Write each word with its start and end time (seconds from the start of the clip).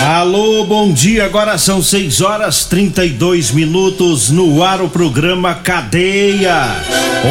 Alô, 0.00 0.64
bom 0.64 0.92
dia. 0.92 1.24
Agora 1.24 1.58
são 1.58 1.82
6 1.82 2.20
horas 2.20 2.64
32 2.64 3.50
minutos 3.50 4.30
no 4.30 4.62
ar 4.62 4.80
o 4.80 4.88
programa 4.88 5.54
Cadeia. 5.54 6.66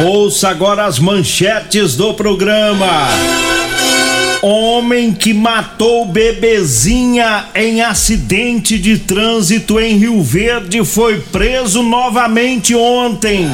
Ouça 0.06 0.50
agora 0.50 0.84
as 0.84 0.98
manchetes 0.98 1.96
do 1.96 2.12
programa. 2.12 3.08
Homem 4.42 5.12
que 5.12 5.32
matou 5.32 6.04
bebezinha 6.04 7.46
em 7.54 7.80
acidente 7.80 8.78
de 8.78 8.98
trânsito 8.98 9.80
em 9.80 9.96
Rio 9.96 10.22
Verde 10.22 10.84
foi 10.84 11.20
preso 11.20 11.82
novamente 11.82 12.74
ontem. 12.76 13.48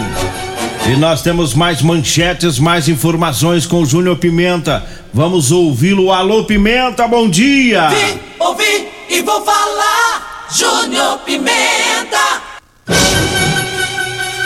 E 0.86 0.96
nós 0.96 1.22
temos 1.22 1.54
mais 1.54 1.80
manchetes, 1.80 2.58
mais 2.58 2.88
informações 2.88 3.64
com 3.64 3.80
o 3.80 3.86
Júnior 3.86 4.16
Pimenta. 4.16 4.84
Vamos 5.14 5.50
ouvi-lo. 5.50 6.12
Alô, 6.12 6.44
Pimenta, 6.44 7.08
bom 7.08 7.30
dia! 7.30 7.88
Vim, 7.88 8.18
ouvi 8.38 8.93
e 9.08 9.22
vou 9.22 9.44
falar, 9.44 10.48
Júnior 10.50 11.18
Pimenta! 11.20 12.42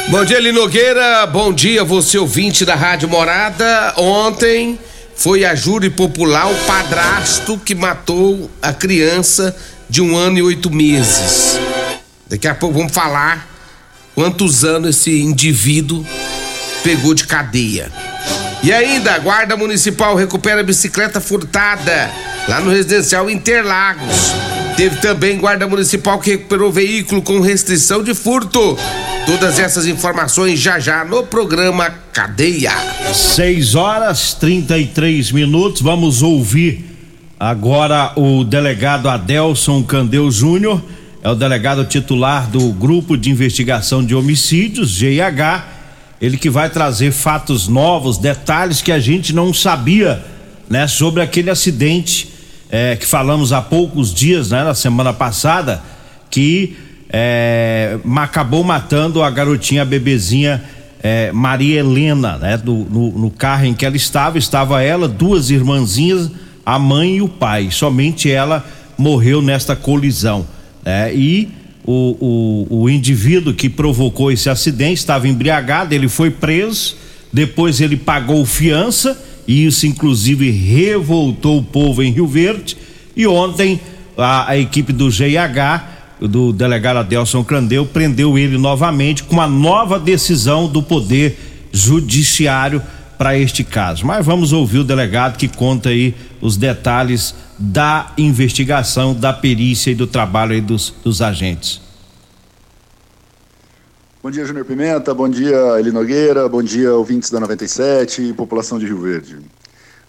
Bom 0.08 0.24
dia, 0.24 0.40
Linogueira. 0.40 1.26
Bom 1.26 1.52
dia, 1.52 1.84
você 1.84 2.16
ouvinte 2.16 2.64
da 2.64 2.74
Rádio 2.74 3.08
Morada. 3.08 3.92
Ontem 3.98 4.78
foi 5.14 5.44
a 5.44 5.54
júri 5.54 5.90
popular 5.90 6.50
o 6.50 6.54
padrasto 6.66 7.58
que 7.58 7.74
matou 7.74 8.50
a 8.62 8.72
criança 8.72 9.54
de 9.88 10.00
um 10.00 10.16
ano 10.16 10.38
e 10.38 10.42
oito 10.42 10.70
meses. 10.70 11.58
Daqui 12.26 12.48
a 12.48 12.54
pouco 12.54 12.78
vamos 12.78 12.92
falar 12.92 13.46
quantos 14.14 14.64
anos 14.64 14.96
esse 14.96 15.20
indivíduo 15.20 16.06
pegou 16.82 17.12
de 17.12 17.26
cadeia. 17.26 17.92
E 18.62 18.72
ainda, 18.72 19.14
a 19.14 19.18
Guarda 19.18 19.56
Municipal 19.56 20.16
recupera 20.16 20.62
bicicleta 20.62 21.20
furtada 21.20 22.10
lá 22.48 22.60
no 22.60 22.70
residencial 22.70 23.30
Interlagos. 23.30 24.32
Teve 24.76 24.96
também 24.96 25.38
Guarda 25.38 25.66
Municipal 25.66 26.18
que 26.18 26.30
recuperou 26.30 26.72
veículo 26.72 27.22
com 27.22 27.40
restrição 27.40 28.02
de 28.02 28.14
furto. 28.14 28.76
Todas 29.26 29.58
essas 29.58 29.86
informações 29.86 30.58
já 30.58 30.78
já 30.78 31.04
no 31.04 31.24
programa 31.24 31.90
Cadeia. 32.12 32.72
6 33.12 33.74
horas 33.74 34.34
33 34.34 35.32
minutos. 35.32 35.82
Vamos 35.82 36.22
ouvir 36.22 36.84
agora 37.38 38.12
o 38.16 38.42
delegado 38.42 39.08
Adelson 39.08 39.82
Candeu 39.82 40.30
Júnior. 40.30 40.82
É 41.22 41.28
o 41.28 41.34
delegado 41.34 41.84
titular 41.84 42.48
do 42.48 42.72
Grupo 42.72 43.16
de 43.16 43.30
Investigação 43.30 44.04
de 44.04 44.14
Homicídios, 44.14 44.90
GIH. 44.90 45.77
Ele 46.20 46.36
que 46.36 46.50
vai 46.50 46.68
trazer 46.68 47.12
fatos 47.12 47.68
novos, 47.68 48.18
detalhes 48.18 48.82
que 48.82 48.90
a 48.90 48.98
gente 48.98 49.32
não 49.32 49.54
sabia, 49.54 50.24
né, 50.68 50.86
sobre 50.86 51.22
aquele 51.22 51.50
acidente 51.50 52.30
é, 52.70 52.96
que 52.96 53.06
falamos 53.06 53.52
há 53.52 53.62
poucos 53.62 54.12
dias, 54.12 54.50
né, 54.50 54.64
na 54.64 54.74
semana 54.74 55.12
passada, 55.12 55.82
que 56.30 56.76
é, 57.10 57.98
acabou 58.16 58.62
matando 58.62 59.22
a 59.22 59.30
garotinha, 59.30 59.82
a 59.82 59.84
bebezinha 59.84 60.62
é, 61.02 61.30
Maria 61.32 61.80
Helena, 61.80 62.36
né, 62.36 62.56
do, 62.56 62.74
no, 62.74 63.18
no 63.18 63.30
carro 63.30 63.64
em 63.64 63.74
que 63.74 63.86
ela 63.86 63.96
estava, 63.96 64.38
estava 64.38 64.82
ela, 64.82 65.08
duas 65.08 65.50
irmãzinhas, 65.50 66.30
a 66.66 66.78
mãe 66.78 67.16
e 67.16 67.22
o 67.22 67.28
pai. 67.28 67.68
Somente 67.70 68.30
ela 68.30 68.66
morreu 68.96 69.40
nesta 69.40 69.76
colisão. 69.76 70.46
Né, 70.84 71.14
e 71.14 71.48
o, 71.90 72.66
o, 72.68 72.82
o 72.82 72.90
indivíduo 72.90 73.54
que 73.54 73.66
provocou 73.66 74.30
esse 74.30 74.50
acidente 74.50 74.98
estava 74.98 75.26
embriagado, 75.26 75.94
ele 75.94 76.06
foi 76.06 76.30
preso, 76.30 76.94
depois 77.32 77.80
ele 77.80 77.96
pagou 77.96 78.44
fiança, 78.44 79.18
e 79.46 79.64
isso 79.64 79.86
inclusive 79.86 80.50
revoltou 80.50 81.56
o 81.56 81.62
povo 81.62 82.02
em 82.02 82.12
Rio 82.12 82.26
Verde. 82.26 82.76
E 83.16 83.26
ontem 83.26 83.80
a, 84.18 84.50
a 84.50 84.58
equipe 84.58 84.92
do 84.92 85.10
GIH, 85.10 85.88
do 86.20 86.52
delegado 86.52 86.98
Adelson 86.98 87.42
Crandeu, 87.42 87.86
prendeu 87.86 88.36
ele 88.36 88.58
novamente 88.58 89.22
com 89.22 89.32
uma 89.32 89.48
nova 89.48 89.98
decisão 89.98 90.68
do 90.68 90.82
Poder 90.82 91.38
Judiciário 91.72 92.82
para 93.16 93.38
este 93.38 93.64
caso. 93.64 94.04
Mas 94.04 94.26
vamos 94.26 94.52
ouvir 94.52 94.80
o 94.80 94.84
delegado 94.84 95.38
que 95.38 95.48
conta 95.48 95.88
aí 95.88 96.14
os 96.40 96.56
detalhes 96.56 97.34
da 97.58 98.12
investigação, 98.16 99.14
da 99.14 99.32
perícia 99.32 99.90
e 99.90 99.94
do 99.94 100.06
trabalho 100.06 100.60
dos, 100.62 100.94
dos 101.04 101.20
agentes. 101.20 101.80
Bom 104.22 104.30
dia, 104.30 104.44
Júnior 104.44 104.64
Pimenta, 104.64 105.14
bom 105.14 105.28
dia, 105.28 105.56
Eli 105.78 105.92
Nogueira, 105.92 106.48
bom 106.48 106.62
dia, 106.62 106.92
ouvintes 106.92 107.30
da 107.30 107.38
97 107.38 108.22
e 108.22 108.32
população 108.32 108.78
de 108.78 108.84
Rio 108.84 109.00
Verde. 109.00 109.38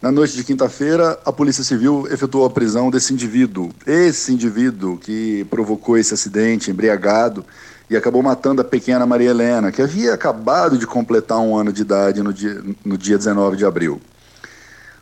Na 0.01 0.11
noite 0.11 0.35
de 0.35 0.43
quinta-feira, 0.43 1.19
a 1.25 1.31
Polícia 1.31 1.63
Civil 1.63 2.07
efetuou 2.09 2.45
a 2.45 2.49
prisão 2.49 2.89
desse 2.89 3.13
indivíduo, 3.13 3.69
esse 3.85 4.33
indivíduo 4.33 4.97
que 4.97 5.45
provocou 5.49 5.97
esse 5.97 6.13
acidente 6.13 6.71
embriagado 6.71 7.45
e 7.89 7.97
acabou 7.97 8.23
matando 8.23 8.61
a 8.61 8.63
pequena 8.63 9.05
Maria 9.05 9.31
Helena, 9.31 9.71
que 9.71 9.81
havia 9.81 10.13
acabado 10.13 10.77
de 10.77 10.87
completar 10.87 11.39
um 11.39 11.55
ano 11.55 11.73
de 11.73 11.81
idade 11.81 12.23
no 12.23 12.31
dia, 12.31 12.63
no 12.85 12.97
dia 12.97 13.17
19 13.17 13.57
de 13.57 13.65
abril. 13.65 14.01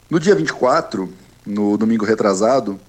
No 0.09 0.21
dia 0.21 0.33
24, 0.33 1.11
no 1.45 1.75
domingo 1.75 2.05
retrasado, 2.05 2.79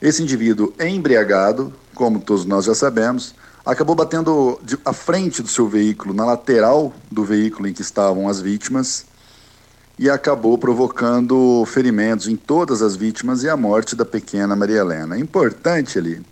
esse 0.00 0.22
indivíduo 0.22 0.72
embriagado, 0.78 1.74
como 1.92 2.20
todos 2.20 2.44
nós 2.44 2.66
já 2.66 2.74
sabemos, 2.74 3.34
acabou 3.66 3.96
batendo 3.96 4.60
à 4.84 4.92
frente 4.92 5.42
do 5.42 5.48
seu 5.48 5.68
veículo, 5.68 6.14
na 6.14 6.24
lateral 6.24 6.94
do 7.10 7.24
veículo 7.24 7.66
em 7.66 7.72
que 7.72 7.82
estavam 7.82 8.28
as 8.28 8.40
vítimas, 8.40 9.06
e 9.98 10.08
acabou 10.08 10.56
provocando 10.56 11.64
ferimentos 11.66 12.28
em 12.28 12.36
todas 12.36 12.80
as 12.80 12.94
vítimas 12.94 13.42
e 13.42 13.48
a 13.48 13.56
morte 13.56 13.96
da 13.96 14.04
pequena 14.04 14.54
Maria 14.54 14.82
Helena. 14.82 15.16
É 15.16 15.18
importante 15.18 15.98
ali 15.98 16.24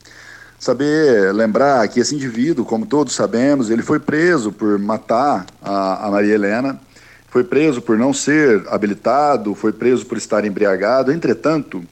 saber 0.60 1.34
lembrar 1.34 1.88
que 1.88 1.98
esse 1.98 2.14
indivíduo, 2.14 2.64
como 2.64 2.86
todos 2.86 3.14
sabemos, 3.14 3.68
ele 3.68 3.82
foi 3.82 3.98
preso 3.98 4.52
por 4.52 4.78
matar 4.78 5.44
a, 5.60 6.06
a 6.06 6.10
Maria 6.12 6.34
Helena, 6.34 6.80
foi 7.30 7.44
preso 7.44 7.80
por 7.80 7.96
não 7.96 8.12
ser 8.12 8.66
habilitado, 8.68 9.54
foi 9.54 9.72
preso 9.72 10.04
por 10.04 10.18
estar 10.18 10.44
embriagado. 10.44 11.12
Entretanto, 11.12 11.82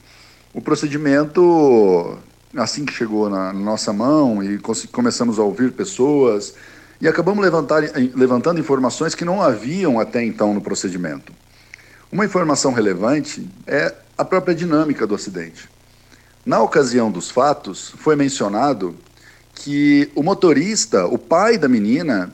o 0.53 0.61
procedimento 0.61 2.19
assim 2.57 2.85
que 2.85 2.93
chegou 2.93 3.31
na 3.31 3.53
nossa 3.53 3.93
mão 3.93 4.43
e 4.43 4.59
começamos 4.91 5.39
a 5.39 5.43
ouvir 5.43 5.73
pessoas 5.73 6.55
e 7.01 7.07
acabamos 7.07 7.45
levantar, 7.45 7.83
levantando 8.15 8.59
informações 8.59 9.15
que 9.15 9.25
não 9.25 9.41
haviam 9.41 10.01
até 10.01 10.25
então 10.25 10.53
no 10.53 10.61
procedimento. 10.61 11.33
Uma 12.11 12.25
informação 12.25 12.73
relevante 12.73 13.49
é 13.67 13.95
a 14.17 14.25
própria 14.25 14.55
dinâmica 14.55 15.07
do 15.07 15.15
acidente. 15.15 15.69
Na 16.45 16.61
ocasião 16.61 17.11
dos 17.11 17.31
fatos, 17.31 17.95
foi 17.99 18.17
mencionado 18.17 18.97
que 19.55 20.11
o 20.15 20.23
motorista, 20.23 21.07
o 21.07 21.19
pai 21.19 21.59
da 21.59 21.69
menina, 21.69 22.33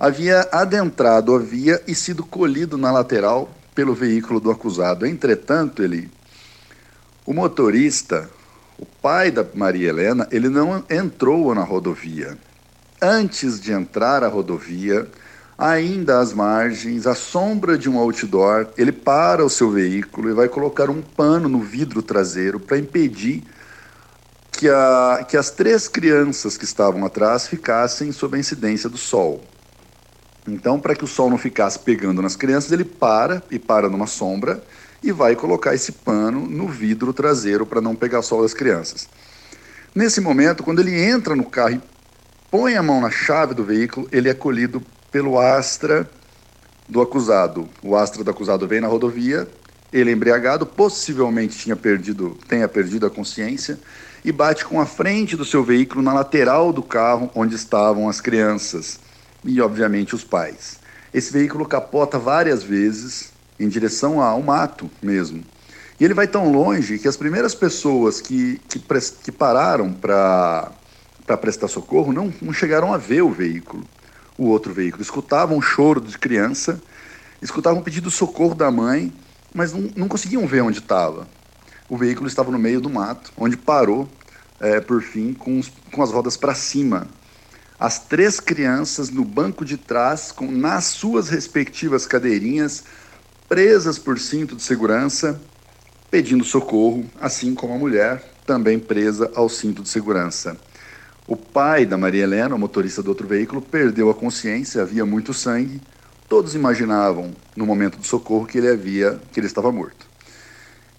havia 0.00 0.48
adentrado 0.50 1.34
a 1.34 1.38
via 1.38 1.82
e 1.86 1.94
sido 1.94 2.24
colhido 2.24 2.78
na 2.78 2.90
lateral 2.90 3.50
pelo 3.74 3.94
veículo 3.94 4.40
do 4.40 4.50
acusado. 4.50 5.04
Entretanto, 5.04 5.82
ele, 5.82 6.10
o 7.26 7.34
motorista, 7.34 8.30
o 8.78 8.86
pai 8.86 9.30
da 9.30 9.44
Maria 9.54 9.90
Helena, 9.90 10.26
ele 10.32 10.48
não 10.48 10.82
entrou 10.88 11.54
na 11.54 11.62
rodovia. 11.62 12.38
Antes 13.00 13.60
de 13.60 13.72
entrar 13.72 14.24
à 14.24 14.28
rodovia, 14.28 15.06
ainda 15.58 16.18
às 16.18 16.32
margens, 16.32 17.06
à 17.06 17.14
sombra 17.14 17.76
de 17.76 17.90
um 17.90 17.98
outdoor, 17.98 18.68
ele 18.78 18.92
para 18.92 19.44
o 19.44 19.50
seu 19.50 19.70
veículo 19.70 20.30
e 20.30 20.32
vai 20.32 20.48
colocar 20.48 20.88
um 20.88 21.02
pano 21.02 21.46
no 21.46 21.60
vidro 21.60 22.00
traseiro 22.00 22.58
para 22.58 22.78
impedir 22.78 23.44
que, 24.50 24.66
a, 24.66 25.26
que 25.28 25.36
as 25.36 25.50
três 25.50 25.88
crianças 25.88 26.56
que 26.56 26.64
estavam 26.64 27.04
atrás 27.04 27.46
ficassem 27.46 28.10
sob 28.12 28.38
a 28.38 28.40
incidência 28.40 28.88
do 28.88 28.96
sol. 28.96 29.44
Então, 30.52 30.80
para 30.80 30.96
que 30.96 31.04
o 31.04 31.06
sol 31.06 31.30
não 31.30 31.38
ficasse 31.38 31.78
pegando 31.78 32.20
nas 32.20 32.34
crianças, 32.34 32.72
ele 32.72 32.84
para 32.84 33.42
e 33.50 33.58
para 33.58 33.88
numa 33.88 34.06
sombra 34.06 34.62
e 35.02 35.12
vai 35.12 35.36
colocar 35.36 35.74
esse 35.74 35.92
pano 35.92 36.46
no 36.46 36.66
vidro 36.66 37.12
traseiro 37.12 37.64
para 37.64 37.80
não 37.80 37.94
pegar 37.94 38.20
sol 38.22 38.42
das 38.42 38.52
crianças. 38.52 39.08
Nesse 39.94 40.20
momento, 40.20 40.62
quando 40.62 40.80
ele 40.80 41.00
entra 41.00 41.36
no 41.36 41.44
carro 41.44 41.74
e 41.74 41.80
põe 42.50 42.74
a 42.76 42.82
mão 42.82 43.00
na 43.00 43.10
chave 43.10 43.54
do 43.54 43.64
veículo, 43.64 44.08
ele 44.10 44.28
é 44.28 44.34
colhido 44.34 44.82
pelo 45.10 45.38
Astra 45.38 46.08
do 46.88 47.00
acusado. 47.00 47.68
O 47.82 47.96
Astra 47.96 48.24
do 48.24 48.30
acusado 48.30 48.66
vem 48.66 48.80
na 48.80 48.88
rodovia, 48.88 49.48
ele 49.92 50.10
é 50.10 50.12
embriagado, 50.12 50.66
possivelmente 50.66 51.58
tinha 51.58 51.76
perdido, 51.76 52.36
tenha 52.48 52.68
perdido 52.68 53.06
a 53.06 53.10
consciência 53.10 53.78
e 54.24 54.32
bate 54.32 54.64
com 54.64 54.80
a 54.80 54.86
frente 54.86 55.36
do 55.36 55.44
seu 55.44 55.62
veículo 55.64 56.02
na 56.02 56.12
lateral 56.12 56.72
do 56.72 56.82
carro 56.82 57.30
onde 57.34 57.54
estavam 57.54 58.08
as 58.08 58.20
crianças 58.20 58.98
e, 59.44 59.60
obviamente, 59.60 60.14
os 60.14 60.24
pais. 60.24 60.78
Esse 61.12 61.32
veículo 61.32 61.66
capota 61.66 62.18
várias 62.18 62.62
vezes 62.62 63.32
em 63.58 63.68
direção 63.68 64.20
ao 64.20 64.42
mato 64.42 64.90
mesmo. 65.02 65.44
E 65.98 66.04
ele 66.04 66.14
vai 66.14 66.26
tão 66.26 66.50
longe 66.50 66.98
que 66.98 67.06
as 67.06 67.16
primeiras 67.16 67.54
pessoas 67.54 68.20
que, 68.20 68.58
que, 68.68 68.80
que 69.22 69.30
pararam 69.30 69.92
para 69.92 70.72
prestar 71.40 71.68
socorro 71.68 72.12
não, 72.12 72.32
não 72.40 72.52
chegaram 72.52 72.92
a 72.94 72.96
ver 72.96 73.22
o 73.22 73.30
veículo, 73.30 73.84
o 74.38 74.46
outro 74.46 74.72
veículo. 74.72 75.02
Escutavam 75.02 75.58
um 75.58 75.62
choro 75.62 76.00
de 76.00 76.16
criança, 76.16 76.80
escutavam 77.42 77.80
um 77.80 77.82
pedido 77.82 78.08
de 78.08 78.14
socorro 78.14 78.54
da 78.54 78.70
mãe, 78.70 79.12
mas 79.54 79.72
não, 79.72 79.90
não 79.94 80.08
conseguiam 80.08 80.46
ver 80.46 80.62
onde 80.62 80.78
estava. 80.78 81.28
O 81.86 81.98
veículo 81.98 82.28
estava 82.28 82.50
no 82.50 82.58
meio 82.58 82.80
do 82.80 82.88
mato, 82.88 83.30
onde 83.36 83.56
parou, 83.56 84.08
é, 84.58 84.80
por 84.80 85.02
fim, 85.02 85.34
com, 85.34 85.58
os, 85.58 85.70
com 85.92 86.02
as 86.02 86.10
rodas 86.10 86.36
para 86.36 86.54
cima, 86.54 87.08
as 87.80 87.98
três 87.98 88.38
crianças 88.38 89.08
no 89.08 89.24
banco 89.24 89.64
de 89.64 89.78
trás, 89.78 90.30
com 90.30 90.52
nas 90.52 90.84
suas 90.84 91.30
respectivas 91.30 92.06
cadeirinhas, 92.06 92.84
presas 93.48 93.98
por 93.98 94.18
cinto 94.18 94.54
de 94.54 94.62
segurança, 94.62 95.40
pedindo 96.10 96.44
socorro, 96.44 97.06
assim 97.18 97.54
como 97.54 97.72
a 97.72 97.78
mulher, 97.78 98.22
também 98.44 98.78
presa 98.78 99.32
ao 99.34 99.48
cinto 99.48 99.82
de 99.82 99.88
segurança. 99.88 100.58
O 101.26 101.34
pai 101.34 101.86
da 101.86 101.96
Maria 101.96 102.24
Helena, 102.24 102.54
o 102.54 102.58
motorista 102.58 103.02
do 103.02 103.08
outro 103.08 103.26
veículo, 103.26 103.62
perdeu 103.62 104.10
a 104.10 104.14
consciência, 104.14 104.82
havia 104.82 105.06
muito 105.06 105.32
sangue. 105.32 105.80
Todos 106.28 106.54
imaginavam, 106.54 107.34
no 107.56 107.64
momento 107.64 107.96
do 107.96 108.06
socorro, 108.06 108.46
que 108.46 108.58
ele 108.58 108.68
havia, 108.68 109.18
que 109.32 109.40
ele 109.40 109.46
estava 109.46 109.72
morto. 109.72 110.06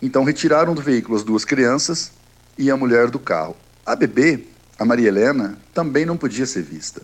Então 0.01 0.23
retiraram 0.23 0.73
do 0.73 0.81
veículo 0.81 1.15
as 1.15 1.23
duas 1.23 1.45
crianças 1.45 2.11
e 2.57 2.71
a 2.71 2.75
mulher 2.75 3.11
do 3.11 3.19
carro. 3.19 3.55
A 3.85 3.95
bebê 3.95 4.45
a 4.81 4.85
Maria 4.85 5.09
Helena 5.09 5.59
também 5.75 6.07
não 6.07 6.17
podia 6.17 6.43
ser 6.43 6.63
vista. 6.63 7.03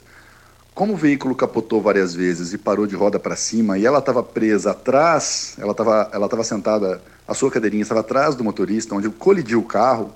Como 0.73 0.93
o 0.93 0.97
veículo 0.97 1.35
capotou 1.35 1.79
várias 1.79 2.11
vezes 2.15 2.51
e 2.51 2.57
parou 2.57 2.87
de 2.87 2.95
roda 2.95 3.19
para 3.19 3.35
cima 3.35 3.77
e 3.77 3.85
ela 3.85 3.99
estava 3.99 4.23
presa 4.23 4.71
atrás, 4.71 5.53
ela 5.59 5.73
estava 5.73 6.09
ela 6.11 6.27
tava 6.27 6.43
sentada, 6.43 6.99
a 7.27 7.35
sua 7.35 7.51
cadeirinha 7.51 7.83
estava 7.83 7.99
atrás 7.99 8.33
do 8.33 8.43
motorista, 8.43 8.95
onde 8.95 9.07
colidiu 9.09 9.59
o 9.59 9.63
carro, 9.63 10.11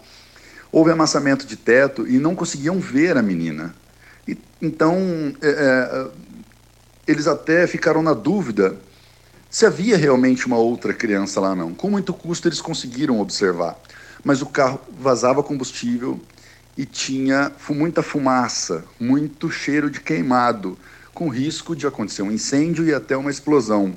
houve 0.71 0.89
amassamento 0.89 1.45
de 1.45 1.55
teto 1.55 2.07
e 2.07 2.17
não 2.17 2.35
conseguiam 2.35 2.79
ver 2.79 3.15
a 3.15 3.21
menina. 3.21 3.75
E, 4.27 4.35
então, 4.59 4.97
é, 5.39 5.47
é, 5.47 6.07
eles 7.07 7.27
até 7.27 7.67
ficaram 7.67 8.01
na 8.01 8.13
dúvida 8.13 8.75
se 9.51 9.67
havia 9.67 9.97
realmente 9.97 10.47
uma 10.47 10.57
outra 10.57 10.95
criança 10.95 11.39
lá 11.39 11.53
não. 11.55 11.75
Com 11.75 11.91
muito 11.91 12.11
custo 12.11 12.47
eles 12.47 12.59
conseguiram 12.59 13.19
observar, 13.19 13.79
mas 14.23 14.41
o 14.41 14.47
carro 14.47 14.81
vazava 14.99 15.43
combustível 15.43 16.19
e 16.81 16.85
tinha 16.87 17.51
muita 17.69 18.01
fumaça, 18.01 18.83
muito 18.99 19.51
cheiro 19.51 19.87
de 19.87 20.01
queimado, 20.01 20.75
com 21.13 21.29
risco 21.29 21.75
de 21.75 21.85
acontecer 21.85 22.23
um 22.23 22.31
incêndio 22.31 22.83
e 22.83 22.91
até 22.91 23.15
uma 23.15 23.29
explosão. 23.29 23.95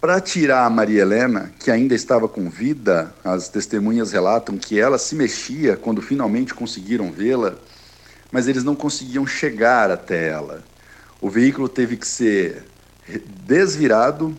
Para 0.00 0.20
tirar 0.20 0.64
a 0.64 0.70
Maria 0.70 1.02
Helena, 1.02 1.52
que 1.58 1.72
ainda 1.72 1.92
estava 1.92 2.28
com 2.28 2.48
vida, 2.48 3.12
as 3.24 3.48
testemunhas 3.48 4.12
relatam 4.12 4.56
que 4.56 4.78
ela 4.78 4.96
se 4.96 5.16
mexia 5.16 5.76
quando 5.76 6.00
finalmente 6.00 6.54
conseguiram 6.54 7.10
vê-la, 7.10 7.56
mas 8.30 8.46
eles 8.46 8.62
não 8.62 8.76
conseguiam 8.76 9.26
chegar 9.26 9.90
até 9.90 10.28
ela. 10.28 10.62
O 11.20 11.28
veículo 11.28 11.68
teve 11.68 11.96
que 11.96 12.06
ser 12.06 12.62
desvirado, 13.44 14.36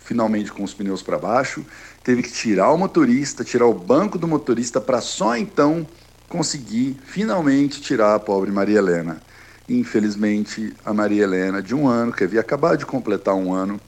finalmente 0.00 0.52
com 0.52 0.62
os 0.62 0.72
pneus 0.72 1.02
para 1.02 1.18
baixo, 1.18 1.66
teve 2.04 2.22
que 2.22 2.30
tirar 2.30 2.70
o 2.70 2.78
motorista, 2.78 3.42
tirar 3.42 3.66
o 3.66 3.74
banco 3.74 4.16
do 4.16 4.28
motorista 4.28 4.80
para 4.80 5.00
só 5.00 5.36
então 5.36 5.84
consegui 6.28 6.96
finalmente 7.04 7.80
tirar 7.80 8.14
a 8.14 8.18
pobre 8.18 8.50
Maria 8.50 8.78
Helena. 8.78 9.20
Infelizmente, 9.68 10.72
a 10.84 10.92
Maria 10.92 11.24
Helena, 11.24 11.62
de 11.62 11.74
um 11.74 11.88
ano, 11.88 12.12
que 12.12 12.24
havia 12.24 12.40
acabado 12.40 12.78
de 12.78 12.86
completar 12.86 13.34
um 13.34 13.52
ano, 13.52 13.80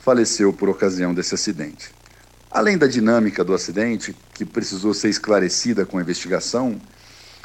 faleceu 0.00 0.52
por 0.52 0.68
ocasião 0.68 1.14
desse 1.14 1.34
acidente. 1.34 1.90
Além 2.50 2.78
da 2.78 2.86
dinâmica 2.86 3.44
do 3.44 3.54
acidente, 3.54 4.16
que 4.34 4.44
precisou 4.44 4.94
ser 4.94 5.08
esclarecida 5.08 5.84
com 5.84 5.98
a 5.98 6.00
investigação, 6.00 6.80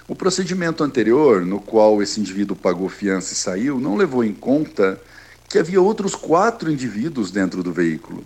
o 0.08 0.16
procedimento 0.16 0.84
anterior, 0.84 1.46
no 1.46 1.60
qual 1.60 2.02
esse 2.02 2.20
indivíduo 2.20 2.56
pagou 2.56 2.90
fiança 2.90 3.34
e 3.34 3.36
saiu, 3.36 3.80
não 3.80 3.96
levou 3.96 4.24
em 4.24 4.34
conta 4.34 5.00
que 5.48 5.60
havia 5.60 5.82
outros 5.82 6.16
quatro 6.16 6.72
indivíduos 6.72 7.32
dentro 7.32 7.62
do 7.62 7.72
veículo. 7.72 8.24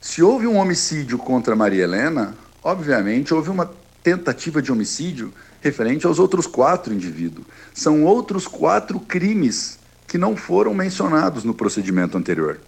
Se 0.00 0.22
houve 0.22 0.46
um 0.46 0.56
homicídio 0.56 1.18
contra 1.18 1.54
Maria 1.54 1.84
Helena, 1.84 2.34
obviamente 2.62 3.34
houve 3.34 3.50
uma 3.50 3.66
tentativa 4.02 4.62
de 4.62 4.72
homicídio 4.72 5.32
referente 5.60 6.06
aos 6.06 6.18
outros 6.18 6.46
quatro 6.46 6.92
indivíduos. 6.92 7.46
São 7.74 8.04
outros 8.04 8.46
quatro 8.46 8.98
crimes 9.00 9.78
que 10.06 10.18
não 10.18 10.36
foram 10.36 10.74
mencionados 10.74 11.44
no 11.44 11.54
procedimento 11.54 12.16
anterior. 12.16 12.60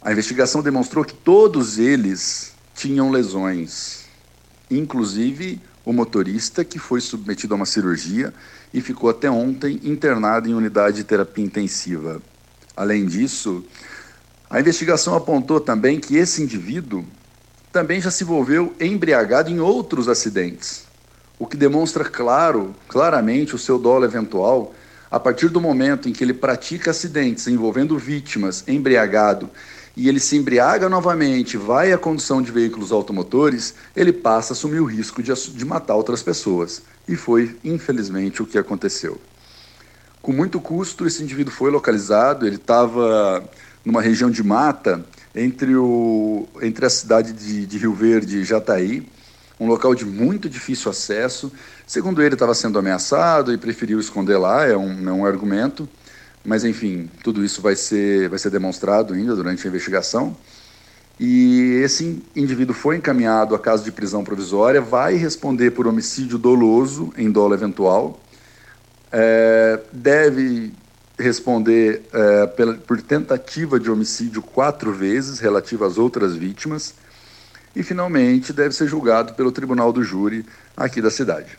A 0.00 0.10
investigação 0.10 0.62
demonstrou 0.62 1.04
que 1.04 1.14
todos 1.14 1.78
eles 1.78 2.52
tinham 2.74 3.10
lesões, 3.10 4.06
inclusive 4.70 5.60
o 5.84 5.92
motorista 5.92 6.64
que 6.64 6.78
foi 6.78 7.00
submetido 7.00 7.54
a 7.54 7.56
uma 7.56 7.66
cirurgia 7.66 8.32
e 8.72 8.80
ficou 8.80 9.10
até 9.10 9.30
ontem 9.30 9.80
internado 9.84 10.48
em 10.48 10.54
unidade 10.54 10.96
de 10.96 11.04
terapia 11.04 11.44
intensiva. 11.44 12.20
Além 12.76 13.06
disso, 13.06 13.64
a 14.48 14.58
investigação 14.58 15.14
apontou 15.14 15.60
também 15.60 16.00
que 16.00 16.16
esse 16.16 16.42
indivíduo 16.42 17.04
também 17.72 18.00
já 18.00 18.10
se 18.10 18.22
envolveu 18.22 18.74
embriagado 18.78 19.50
em 19.50 19.58
outros 19.58 20.08
acidentes, 20.08 20.84
o 21.38 21.46
que 21.46 21.56
demonstra 21.56 22.04
claro, 22.04 22.74
claramente 22.86 23.54
o 23.54 23.58
seu 23.58 23.78
dolo 23.78 24.04
eventual 24.04 24.74
a 25.10 25.20
partir 25.20 25.48
do 25.48 25.60
momento 25.60 26.08
em 26.08 26.12
que 26.12 26.24
ele 26.24 26.32
pratica 26.32 26.90
acidentes 26.90 27.46
envolvendo 27.46 27.98
vítimas 27.98 28.64
embriagado 28.66 29.50
e 29.94 30.08
ele 30.08 30.18
se 30.18 30.38
embriaga 30.38 30.88
novamente, 30.88 31.58
vai 31.58 31.92
à 31.92 31.98
condução 31.98 32.40
de 32.40 32.50
veículos 32.50 32.92
automotores, 32.92 33.74
ele 33.94 34.10
passa 34.10 34.52
a 34.52 34.54
assumir 34.54 34.80
o 34.80 34.86
risco 34.86 35.22
de, 35.22 35.30
de 35.34 35.64
matar 35.66 35.96
outras 35.96 36.22
pessoas. 36.22 36.80
E 37.06 37.14
foi, 37.14 37.58
infelizmente, 37.62 38.42
o 38.42 38.46
que 38.46 38.56
aconteceu. 38.56 39.20
Com 40.22 40.32
muito 40.32 40.58
custo, 40.60 41.06
esse 41.06 41.22
indivíduo 41.22 41.52
foi 41.52 41.70
localizado, 41.70 42.46
ele 42.46 42.56
estava 42.56 43.44
numa 43.84 44.00
região 44.00 44.30
de 44.30 44.42
mata 44.42 45.04
entre, 45.34 45.74
o, 45.76 46.46
entre 46.60 46.84
a 46.86 46.90
cidade 46.90 47.32
de, 47.32 47.66
de 47.66 47.78
Rio 47.78 47.94
Verde 47.94 48.38
e 48.38 48.44
Jataí, 48.44 49.06
um 49.58 49.66
local 49.66 49.94
de 49.94 50.04
muito 50.04 50.48
difícil 50.48 50.90
acesso. 50.90 51.52
Segundo 51.86 52.22
ele, 52.22 52.34
estava 52.34 52.54
sendo 52.54 52.78
ameaçado 52.78 53.52
e 53.52 53.58
preferiu 53.58 54.00
esconder 54.00 54.36
lá, 54.36 54.66
é 54.66 54.76
um, 54.76 55.08
é 55.08 55.12
um 55.12 55.24
argumento. 55.24 55.88
Mas, 56.44 56.64
enfim, 56.64 57.08
tudo 57.22 57.44
isso 57.44 57.62
vai 57.62 57.76
ser, 57.76 58.28
vai 58.28 58.38
ser 58.38 58.50
demonstrado 58.50 59.14
ainda 59.14 59.36
durante 59.36 59.64
a 59.64 59.70
investigação. 59.70 60.36
E 61.20 61.80
esse 61.84 62.22
indivíduo 62.34 62.74
foi 62.74 62.96
encaminhado 62.96 63.54
à 63.54 63.58
casa 63.58 63.84
de 63.84 63.92
prisão 63.92 64.24
provisória, 64.24 64.80
vai 64.80 65.14
responder 65.14 65.70
por 65.70 65.86
homicídio 65.86 66.36
doloso 66.36 67.12
em 67.16 67.30
dolo 67.30 67.54
eventual, 67.54 68.18
é, 69.12 69.78
deve 69.92 70.72
responder 71.22 72.02
é, 72.12 72.46
pela, 72.48 72.74
por 72.74 73.00
tentativa 73.00 73.78
de 73.80 73.90
homicídio 73.90 74.42
quatro 74.42 74.92
vezes 74.92 75.38
relativa 75.38 75.86
às 75.86 75.96
outras 75.96 76.36
vítimas 76.36 76.94
e, 77.74 77.82
finalmente, 77.82 78.52
deve 78.52 78.74
ser 78.74 78.86
julgado 78.86 79.34
pelo 79.34 79.50
Tribunal 79.50 79.92
do 79.92 80.02
Júri 80.02 80.44
aqui 80.76 81.00
da 81.00 81.10
cidade. 81.10 81.58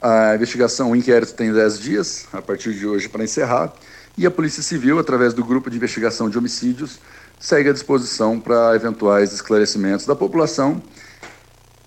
A 0.00 0.34
investigação, 0.34 0.90
o 0.90 0.96
inquérito 0.96 1.34
tem 1.34 1.52
dez 1.52 1.78
dias, 1.78 2.26
a 2.32 2.42
partir 2.42 2.74
de 2.74 2.86
hoje, 2.86 3.08
para 3.08 3.22
encerrar, 3.22 3.72
e 4.18 4.26
a 4.26 4.30
Polícia 4.30 4.62
Civil, 4.62 4.98
através 4.98 5.32
do 5.32 5.44
Grupo 5.44 5.70
de 5.70 5.76
Investigação 5.76 6.28
de 6.28 6.36
Homicídios, 6.36 6.98
segue 7.40 7.70
à 7.70 7.72
disposição 7.72 8.38
para 8.38 8.74
eventuais 8.74 9.32
esclarecimentos 9.32 10.04
da 10.04 10.14
população 10.14 10.82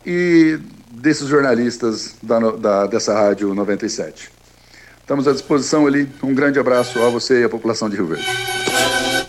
e 0.06 0.60
desses 0.90 1.28
jornalistas 1.28 2.16
da, 2.24 2.40
da, 2.40 2.88
dessa 2.88 3.14
Rádio 3.14 3.54
97. 3.54 4.32
Estamos 5.06 5.28
à 5.28 5.34
disposição 5.34 5.86
ali. 5.86 6.10
Um 6.24 6.34
grande 6.34 6.58
abraço 6.58 6.98
a 6.98 7.10
você 7.12 7.42
e 7.42 7.44
à 7.44 7.50
população 7.50 7.88
de 7.88 7.96
Rio 7.96 8.08
Verde. 8.08 8.26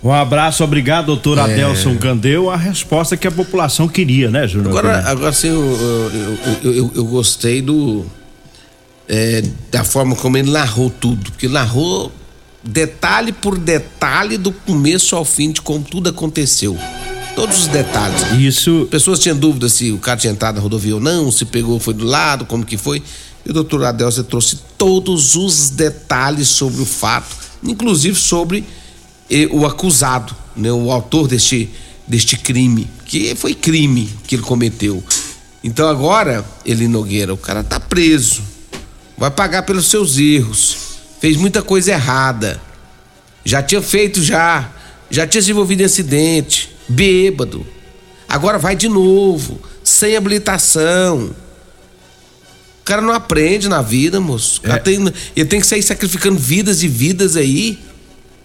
Um 0.02 0.10
abraço, 0.10 0.64
obrigado, 0.64 1.04
doutor 1.04 1.36
é... 1.36 1.42
Adelson 1.42 1.98
Candeu. 1.98 2.48
A 2.48 2.56
resposta 2.56 3.14
que 3.14 3.28
a 3.28 3.30
população 3.30 3.86
queria, 3.86 4.30
né, 4.30 4.48
Júnior? 4.48 4.70
Agora, 4.70 5.00
agora 5.06 5.32
sim, 5.34 5.48
eu, 5.48 6.38
eu, 6.64 6.72
eu, 6.72 6.92
eu 6.94 7.04
gostei 7.04 7.60
do. 7.60 8.06
É, 9.06 9.42
da 9.70 9.84
forma 9.84 10.16
como 10.16 10.38
ele 10.38 10.50
narrou 10.50 10.88
tudo, 10.88 11.30
porque 11.30 11.46
narrou 11.46 12.10
detalhe 12.64 13.30
por 13.30 13.58
detalhe 13.58 14.38
do 14.38 14.52
começo 14.52 15.14
ao 15.14 15.26
fim 15.26 15.52
de 15.52 15.60
como 15.60 15.84
tudo 15.84 16.08
aconteceu. 16.08 16.74
Todos 17.34 17.58
os 17.58 17.66
detalhes. 17.66 18.32
Isso. 18.38 18.88
Pessoas 18.90 19.18
tinham 19.18 19.36
dúvida 19.36 19.68
se 19.68 19.92
o 19.92 19.98
cara 19.98 20.18
tinha 20.18 20.32
entrado 20.32 20.54
na 20.54 20.62
rodovia 20.62 20.94
ou 20.94 21.00
não, 21.02 21.30
se 21.30 21.44
pegou, 21.44 21.78
foi 21.78 21.92
do 21.92 22.06
lado, 22.06 22.46
como 22.46 22.64
que 22.64 22.78
foi. 22.78 23.02
E 23.46 23.50
o 23.50 23.52
doutor 23.52 23.84
Adelson 23.84 24.24
trouxe 24.24 24.58
todos 24.76 25.36
os 25.36 25.70
detalhes 25.70 26.48
sobre 26.48 26.82
o 26.82 26.84
fato, 26.84 27.36
inclusive 27.62 28.18
sobre 28.18 28.64
eh, 29.30 29.48
o 29.52 29.64
acusado, 29.64 30.34
né, 30.56 30.72
o 30.72 30.90
autor 30.90 31.28
deste, 31.28 31.70
deste 32.08 32.36
crime, 32.36 32.90
que 33.04 33.36
foi 33.36 33.54
crime 33.54 34.10
que 34.26 34.34
ele 34.34 34.42
cometeu. 34.42 35.00
Então 35.62 35.88
agora, 35.88 36.44
ele 36.64 36.88
Nogueira, 36.88 37.32
o 37.32 37.36
cara 37.36 37.62
tá 37.62 37.78
preso, 37.78 38.42
vai 39.16 39.30
pagar 39.30 39.62
pelos 39.62 39.86
seus 39.86 40.18
erros, 40.18 40.76
fez 41.20 41.36
muita 41.36 41.62
coisa 41.62 41.92
errada, 41.92 42.60
já 43.44 43.62
tinha 43.62 43.80
feito 43.80 44.20
já, 44.24 44.72
já 45.08 45.24
tinha 45.24 45.40
se 45.40 45.52
envolvido 45.52 45.82
em 45.82 45.86
acidente, 45.86 46.74
bêbado, 46.88 47.64
agora 48.28 48.58
vai 48.58 48.74
de 48.74 48.88
novo, 48.88 49.60
sem 49.84 50.16
habilitação. 50.16 51.45
O 52.86 52.88
cara 52.88 53.02
não 53.02 53.12
aprende 53.12 53.68
na 53.68 53.82
vida, 53.82 54.20
moço. 54.20 54.60
É. 54.62 54.78
tem, 54.78 55.12
ele 55.34 55.48
tem 55.48 55.60
que 55.60 55.66
sair 55.66 55.82
sacrificando 55.82 56.38
vidas 56.38 56.84
e 56.84 56.88
vidas 56.88 57.36
aí 57.36 57.80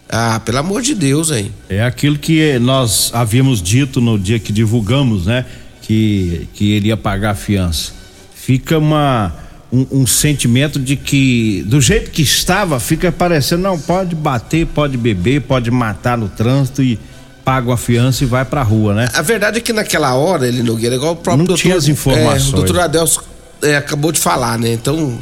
ah, 0.09 0.41
pelo 0.43 0.57
amor 0.57 0.81
de 0.81 0.95
Deus, 0.95 1.31
aí. 1.31 1.51
É 1.69 1.83
aquilo 1.83 2.17
que 2.17 2.57
nós 2.57 3.11
havíamos 3.13 3.61
dito 3.61 4.01
no 4.01 4.17
dia 4.17 4.39
que 4.39 4.51
divulgamos, 4.51 5.27
né? 5.27 5.45
Que, 5.81 6.47
que 6.55 6.71
ele 6.73 6.87
ia 6.87 6.97
pagar 6.97 7.31
a 7.31 7.35
fiança. 7.35 7.93
Fica 8.33 8.79
uma, 8.79 9.31
um, 9.71 10.01
um, 10.01 10.07
sentimento 10.07 10.79
de 10.79 10.95
que, 10.95 11.63
do 11.67 11.79
jeito 11.79 12.09
que 12.09 12.23
estava, 12.23 12.79
fica 12.79 13.11
parecendo, 13.11 13.61
não, 13.61 13.79
pode 13.79 14.15
bater, 14.15 14.65
pode 14.65 14.97
beber, 14.97 15.41
pode 15.41 15.69
matar 15.69 16.17
no 16.17 16.27
trânsito 16.27 16.81
e 16.81 16.99
paga 17.45 17.73
a 17.73 17.77
fiança 17.77 18.23
e 18.23 18.27
vai 18.27 18.43
pra 18.43 18.63
rua, 18.63 18.93
né? 18.93 19.07
A 19.13 19.21
verdade 19.21 19.59
é 19.59 19.61
que 19.61 19.71
naquela 19.71 20.15
hora, 20.15 20.47
ele 20.47 20.61
Nogueira, 20.61 20.95
igual 20.95 21.13
o 21.13 21.15
próprio 21.15 21.37
não 21.37 21.45
doutor, 21.45 21.61
tinha 21.61 21.75
as 21.75 21.87
informações. 21.87 22.47
É, 22.47 22.49
o 22.49 22.51
doutor 22.57 22.79
Adelso 22.79 23.30
é, 23.61 23.75
acabou 23.75 24.11
de 24.11 24.19
falar, 24.19 24.57
né? 24.57 24.73
Então, 24.73 25.21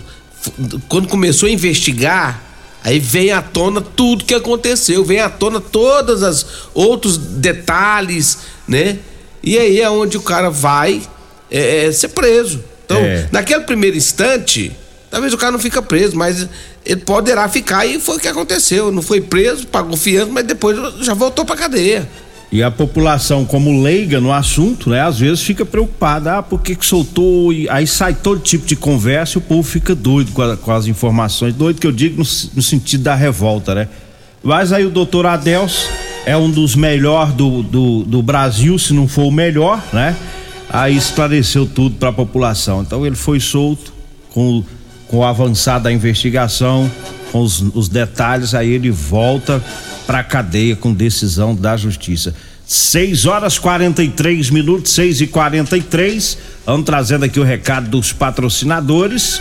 quando 0.88 1.08
começou 1.08 1.48
a 1.48 1.52
investigar, 1.52 2.50
Aí 2.84 2.98
vem 2.98 3.32
à 3.32 3.42
tona 3.42 3.82
tudo 3.82 4.24
que 4.24 4.34
aconteceu, 4.34 5.04
vem 5.04 5.20
à 5.20 5.30
tona 5.30 5.60
todos 5.60 6.22
os 6.22 6.46
outros 6.74 7.18
detalhes, 7.18 8.38
né? 8.68 9.00
E 9.44 9.58
aí 9.58 9.82
é 9.82 9.90
onde 9.90 10.18
o 10.18 10.22
cara 10.22 10.50
vai 10.50 11.02
é, 11.52 11.88
é, 11.88 11.92
ser 11.92 12.10
preso. 12.10 12.64
Então, 12.86 12.98
é. 12.98 13.28
naquele 13.32 13.62
primeiro 13.62 13.98
instante, 13.98 14.72
talvez 15.12 15.34
o 15.34 15.38
cara 15.38 15.52
não 15.52 15.60
fica 15.60 15.82
preso, 15.82 16.16
mas 16.16 16.48
ele 16.86 17.02
poderá 17.02 17.50
ficar 17.50 17.86
e 17.86 18.00
foi 18.00 18.16
o 18.16 18.20
que 18.20 18.28
aconteceu. 18.28 18.92
Não 18.92 19.02
foi 19.02 19.20
preso, 19.20 19.68
pagou 19.68 19.98
fiança, 19.98 20.32
mas 20.32 20.46
depois 20.46 20.78
já 21.04 21.14
voltou 21.14 21.44
pra 21.44 21.58
cadeia. 21.58 22.10
E 22.52 22.64
a 22.64 22.72
população, 22.72 23.46
como 23.46 23.84
leiga 23.84 24.20
no 24.20 24.34
assunto, 24.34 24.90
né, 24.90 25.02
às 25.02 25.20
vezes 25.20 25.42
fica 25.42 25.64
preocupada, 25.64 26.40
ah, 26.40 26.44
por 26.44 26.62
que, 26.62 26.76
que 26.76 26.84
soltou? 26.84 27.54
E 27.54 27.70
aí 27.70 27.86
sai 27.86 28.16
todo 28.16 28.40
tipo 28.40 28.66
de 28.66 28.76
conversa 28.76 29.38
e 29.38 29.40
o 29.40 29.42
povo 29.42 29.62
fica 29.62 29.94
doido 29.94 30.32
com, 30.32 30.42
a, 30.42 30.58
com 30.58 30.72
as 30.72 30.88
informações, 30.88 31.54
doido 31.54 31.80
que 31.80 31.86
eu 31.86 31.92
digo 31.92 32.18
no, 32.18 32.28
no, 32.56 32.62
sentido 32.62 33.04
da 33.04 33.14
revolta, 33.14 33.76
né? 33.76 33.88
Mas 34.44 34.74
aí 34.74 34.84
o 34.84 34.90
doutor 34.90 35.28
Adels 35.28 35.88
é 36.26 36.36
um 36.36 36.50
dos 36.50 36.76
melhores 36.76 37.34
do, 37.34 37.62
do, 37.62 38.04
do 38.04 38.24
Brasil, 38.24 38.80
se 38.80 38.94
não 38.94 39.08
for 39.08 39.26
o 39.26 39.32
melhor, 39.32 39.84
né? 39.94 40.16
Aí 40.72 40.98
esclareceu 40.98 41.68
tudo 41.68 41.98
para 41.98 42.10
a 42.10 42.14
população. 42.14 42.82
Então 42.82 43.06
ele 43.06 43.16
foi 43.16 43.40
solto 43.40 43.94
com, 44.32 44.64
com 45.08 45.18
o 45.18 45.24
avançar 45.24 45.78
da 45.78 45.92
investigação, 45.92 46.90
com 47.32 47.42
os, 47.42 47.60
os 47.76 47.90
detalhes, 47.90 48.56
aí 48.56 48.72
ele 48.72 48.90
volta 48.90 49.64
para 50.10 50.24
cadeia 50.24 50.76
com 50.76 50.92
decisão 50.92 51.54
da 51.54 51.78
justiça. 51.78 52.34
6 52.66 53.28
horas 53.28 53.60
43 53.60 54.50
minutos, 54.50 54.92
6 54.94 55.22
e 55.22 55.28
43 55.28 56.36
Vamos 56.66 56.88
trazendo 56.88 57.26
aqui 57.26 57.40
o 57.40 57.44
recado 57.44 57.92
dos 57.92 58.12
patrocinadores. 58.12 59.40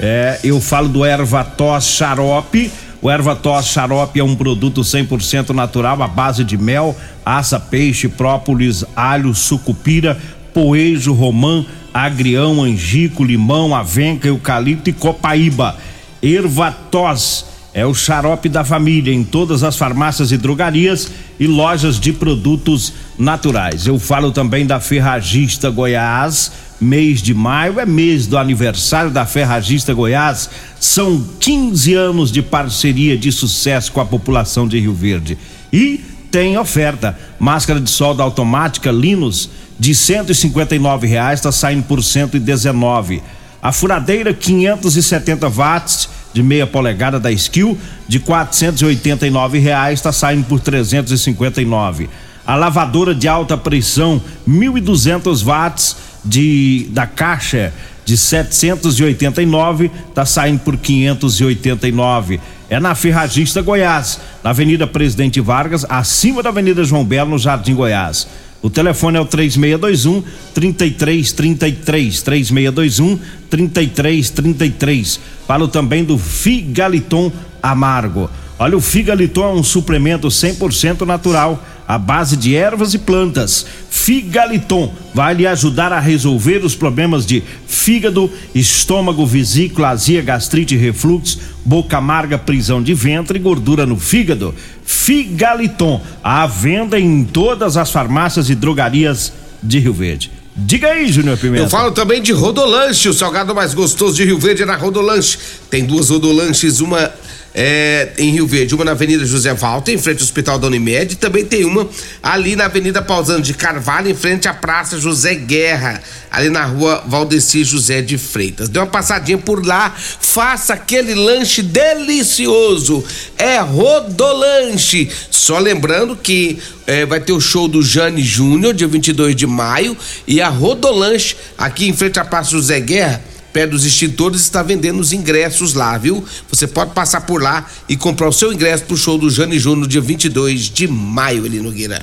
É, 0.00 0.40
eu 0.42 0.60
falo 0.60 0.88
do 0.88 1.04
Erva 1.04 1.44
Tos 1.44 1.84
Xarope. 1.84 2.72
O 3.00 3.08
Erva 3.08 3.36
Tos 3.36 3.66
Xarope 3.66 4.18
é 4.18 4.24
um 4.24 4.34
produto 4.34 4.80
100% 4.80 5.50
natural 5.50 6.02
à 6.02 6.08
base 6.08 6.42
de 6.42 6.58
mel, 6.58 6.96
aça, 7.24 7.60
peixe, 7.60 8.08
própolis, 8.08 8.84
alho, 8.96 9.32
sucupira, 9.32 10.18
poejo, 10.52 11.12
romã, 11.12 11.64
agrião, 11.94 12.64
angico, 12.64 13.22
limão, 13.22 13.76
avenca, 13.76 14.26
eucalipto 14.26 14.90
e 14.90 14.92
copaíba. 14.92 15.76
Erva 16.20 16.72
Tos 16.90 17.49
é 17.72 17.86
o 17.86 17.94
xarope 17.94 18.48
da 18.48 18.64
família 18.64 19.14
em 19.14 19.22
todas 19.22 19.62
as 19.62 19.76
farmácias 19.76 20.32
e 20.32 20.36
drogarias 20.36 21.10
e 21.38 21.46
lojas 21.46 22.00
de 22.00 22.12
produtos 22.12 22.92
naturais. 23.18 23.86
Eu 23.86 23.98
falo 23.98 24.32
também 24.32 24.66
da 24.66 24.80
Ferragista 24.80 25.70
Goiás. 25.70 26.52
Mês 26.80 27.22
de 27.22 27.34
maio 27.34 27.78
é 27.78 27.84
mês 27.84 28.26
do 28.26 28.38
aniversário 28.38 29.10
da 29.10 29.26
Ferragista 29.26 29.94
Goiás. 29.94 30.50
São 30.80 31.22
15 31.38 31.94
anos 31.94 32.32
de 32.32 32.42
parceria 32.42 33.16
de 33.16 33.30
sucesso 33.30 33.92
com 33.92 34.00
a 34.00 34.06
população 34.06 34.66
de 34.66 34.80
Rio 34.80 34.94
Verde. 34.94 35.38
E 35.72 36.00
tem 36.30 36.58
oferta: 36.58 37.16
máscara 37.38 37.80
de 37.80 37.90
solda 37.90 38.22
automática 38.22 38.90
Linus 38.90 39.50
de 39.78 39.94
159 39.94 41.06
reais 41.06 41.38
está 41.38 41.52
saindo 41.52 41.84
por 41.84 42.02
119. 42.02 43.22
A 43.62 43.72
furadeira 43.72 44.32
570 44.32 45.48
watts 45.50 46.08
de 46.32 46.42
meia 46.42 46.66
polegada 46.66 47.18
da 47.18 47.30
Skill 47.32 47.76
de 48.08 48.18
489 48.18 49.58
reais 49.58 49.98
está 49.98 50.12
saindo 50.12 50.44
por 50.46 50.60
359. 50.60 52.08
A 52.46 52.54
lavadora 52.54 53.14
de 53.14 53.28
alta 53.28 53.56
pressão 53.56 54.20
1.200 54.48 55.44
watts 55.44 55.96
de 56.24 56.88
da 56.90 57.06
caixa 57.06 57.72
de 58.04 58.16
789 58.16 59.90
está 60.08 60.24
saindo 60.24 60.60
por 60.60 60.76
589. 60.76 62.40
É 62.68 62.80
na 62.80 62.94
Ferragista 62.94 63.62
Goiás, 63.62 64.20
na 64.42 64.50
Avenida 64.50 64.86
Presidente 64.86 65.40
Vargas, 65.40 65.84
acima 65.88 66.42
da 66.42 66.50
Avenida 66.50 66.84
João 66.84 67.04
Belo, 67.04 67.30
no 67.30 67.38
Jardim 67.38 67.74
Goiás. 67.74 68.26
O 68.62 68.68
telefone 68.68 69.16
é 69.16 69.20
o 69.20 69.24
3621 69.24 70.22
3333 70.54 72.22
3621 72.22 73.18
3333. 73.48 75.20
Falo 75.46 75.68
também 75.68 76.04
do 76.04 76.18
Figaliton 76.18 77.32
Amargo. 77.62 78.30
Olha, 78.58 78.76
o 78.76 78.80
Figaliton 78.80 79.44
é 79.44 79.54
um 79.54 79.62
suplemento 79.62 80.28
100% 80.28 81.06
natural, 81.06 81.64
à 81.90 81.98
base 81.98 82.36
de 82.36 82.54
ervas 82.54 82.94
e 82.94 82.98
plantas. 82.98 83.66
Figaliton 83.90 84.94
vai 85.12 85.34
lhe 85.34 85.44
ajudar 85.44 85.92
a 85.92 85.98
resolver 85.98 86.64
os 86.64 86.76
problemas 86.76 87.26
de 87.26 87.42
fígado, 87.66 88.30
estômago, 88.54 89.26
vesícula, 89.26 89.88
azia, 89.88 90.22
gastrite, 90.22 90.76
refluxo, 90.76 91.40
boca 91.64 91.98
amarga, 91.98 92.38
prisão 92.38 92.80
de 92.80 92.94
ventre 92.94 93.40
e 93.40 93.42
gordura 93.42 93.86
no 93.86 93.98
fígado. 93.98 94.54
Figaliton, 94.84 96.00
à 96.22 96.46
venda 96.46 96.98
em 96.98 97.24
todas 97.24 97.76
as 97.76 97.90
farmácias 97.90 98.48
e 98.48 98.54
drogarias 98.54 99.32
de 99.60 99.80
Rio 99.80 99.92
Verde. 99.92 100.30
Diga 100.54 100.88
aí, 100.88 101.10
Júnior 101.10 101.38
Pimenta. 101.38 101.64
Eu 101.64 101.68
falo 101.68 101.90
também 101.90 102.22
de 102.22 102.30
Rodolanche, 102.30 103.08
o 103.08 103.12
salgado 103.12 103.52
mais 103.52 103.74
gostoso 103.74 104.14
de 104.14 104.24
Rio 104.24 104.38
Verde 104.38 104.62
é 104.62 104.66
na 104.66 104.76
Rodolanche. 104.76 105.38
Tem 105.68 105.84
duas 105.84 106.10
Rodolanches, 106.10 106.80
uma 106.80 107.10
é, 107.54 108.10
em 108.18 108.30
Rio 108.30 108.46
Verde, 108.46 108.74
uma 108.74 108.84
na 108.84 108.92
Avenida 108.92 109.24
José 109.24 109.52
Valta, 109.54 109.90
em 109.90 109.98
frente 109.98 110.18
ao 110.18 110.24
Hospital 110.24 110.58
da 110.58 110.66
Unimed, 110.66 111.14
e 111.14 111.16
também 111.16 111.44
tem 111.44 111.64
uma 111.64 111.88
ali 112.22 112.54
na 112.54 112.66
Avenida 112.66 113.02
Pausando 113.02 113.42
de 113.42 113.54
Carvalho, 113.54 114.08
em 114.08 114.14
frente 114.14 114.48
à 114.48 114.54
Praça 114.54 114.98
José 114.98 115.34
Guerra, 115.34 116.00
ali 116.30 116.48
na 116.48 116.64
rua 116.64 117.02
Valdeci 117.06 117.64
José 117.64 118.02
de 118.02 118.16
Freitas. 118.16 118.68
Dê 118.68 118.78
uma 118.78 118.86
passadinha 118.86 119.38
por 119.38 119.66
lá, 119.66 119.94
faça 119.96 120.74
aquele 120.74 121.14
lanche 121.14 121.62
delicioso. 121.62 123.04
É 123.36 123.58
Rodolanche. 123.58 125.10
Só 125.30 125.58
lembrando 125.58 126.16
que 126.16 126.58
é, 126.86 127.04
vai 127.04 127.20
ter 127.20 127.32
o 127.32 127.40
show 127.40 127.66
do 127.66 127.82
Jane 127.82 128.22
Júnior, 128.22 128.74
dia 128.74 128.86
22 128.86 129.34
de 129.34 129.46
maio, 129.46 129.96
e 130.26 130.40
a 130.40 130.48
Rodolanche, 130.48 131.36
aqui 131.58 131.88
em 131.88 131.92
frente 131.92 132.20
à 132.20 132.24
Praça 132.24 132.50
José 132.50 132.78
Guerra 132.78 133.29
perto 133.52 133.72
dos 133.72 133.84
extintores, 133.84 134.40
está 134.40 134.62
vendendo 134.62 135.00
os 135.00 135.12
ingressos 135.12 135.74
lá, 135.74 135.96
viu? 135.98 136.24
Você 136.50 136.66
pode 136.66 136.92
passar 136.92 137.22
por 137.22 137.42
lá 137.42 137.66
e 137.88 137.96
comprar 137.96 138.28
o 138.28 138.32
seu 138.32 138.52
ingresso 138.52 138.84
pro 138.84 138.96
show 138.96 139.18
do 139.18 139.30
Jane 139.30 139.58
Júnior, 139.58 139.86
dia 139.86 140.00
22 140.00 140.70
de 140.70 140.88
maio, 140.88 141.44
ali 141.44 141.60
no 141.60 141.70
Guirã. 141.70 141.98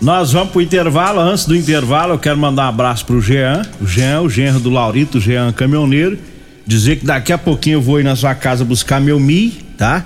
Nós 0.00 0.32
vamos 0.32 0.52
pro 0.52 0.60
intervalo. 0.60 1.20
Antes 1.20 1.46
do 1.46 1.56
intervalo, 1.56 2.14
eu 2.14 2.18
quero 2.18 2.36
mandar 2.36 2.66
um 2.66 2.68
abraço 2.68 3.04
pro 3.06 3.20
Jean. 3.20 3.62
O 3.80 3.86
Jean, 3.86 4.20
o 4.22 4.28
genro 4.28 4.60
do 4.60 4.70
Laurito, 4.70 5.18
o 5.18 5.20
Jean 5.20 5.52
caminhoneiro. 5.52 6.18
Dizer 6.66 6.96
que 6.96 7.06
daqui 7.06 7.32
a 7.32 7.38
pouquinho 7.38 7.76
eu 7.76 7.82
vou 7.82 8.00
ir 8.00 8.02
na 8.02 8.16
sua 8.16 8.34
casa 8.34 8.64
buscar 8.64 9.00
meu 9.00 9.18
milho, 9.18 9.54
tá? 9.78 10.04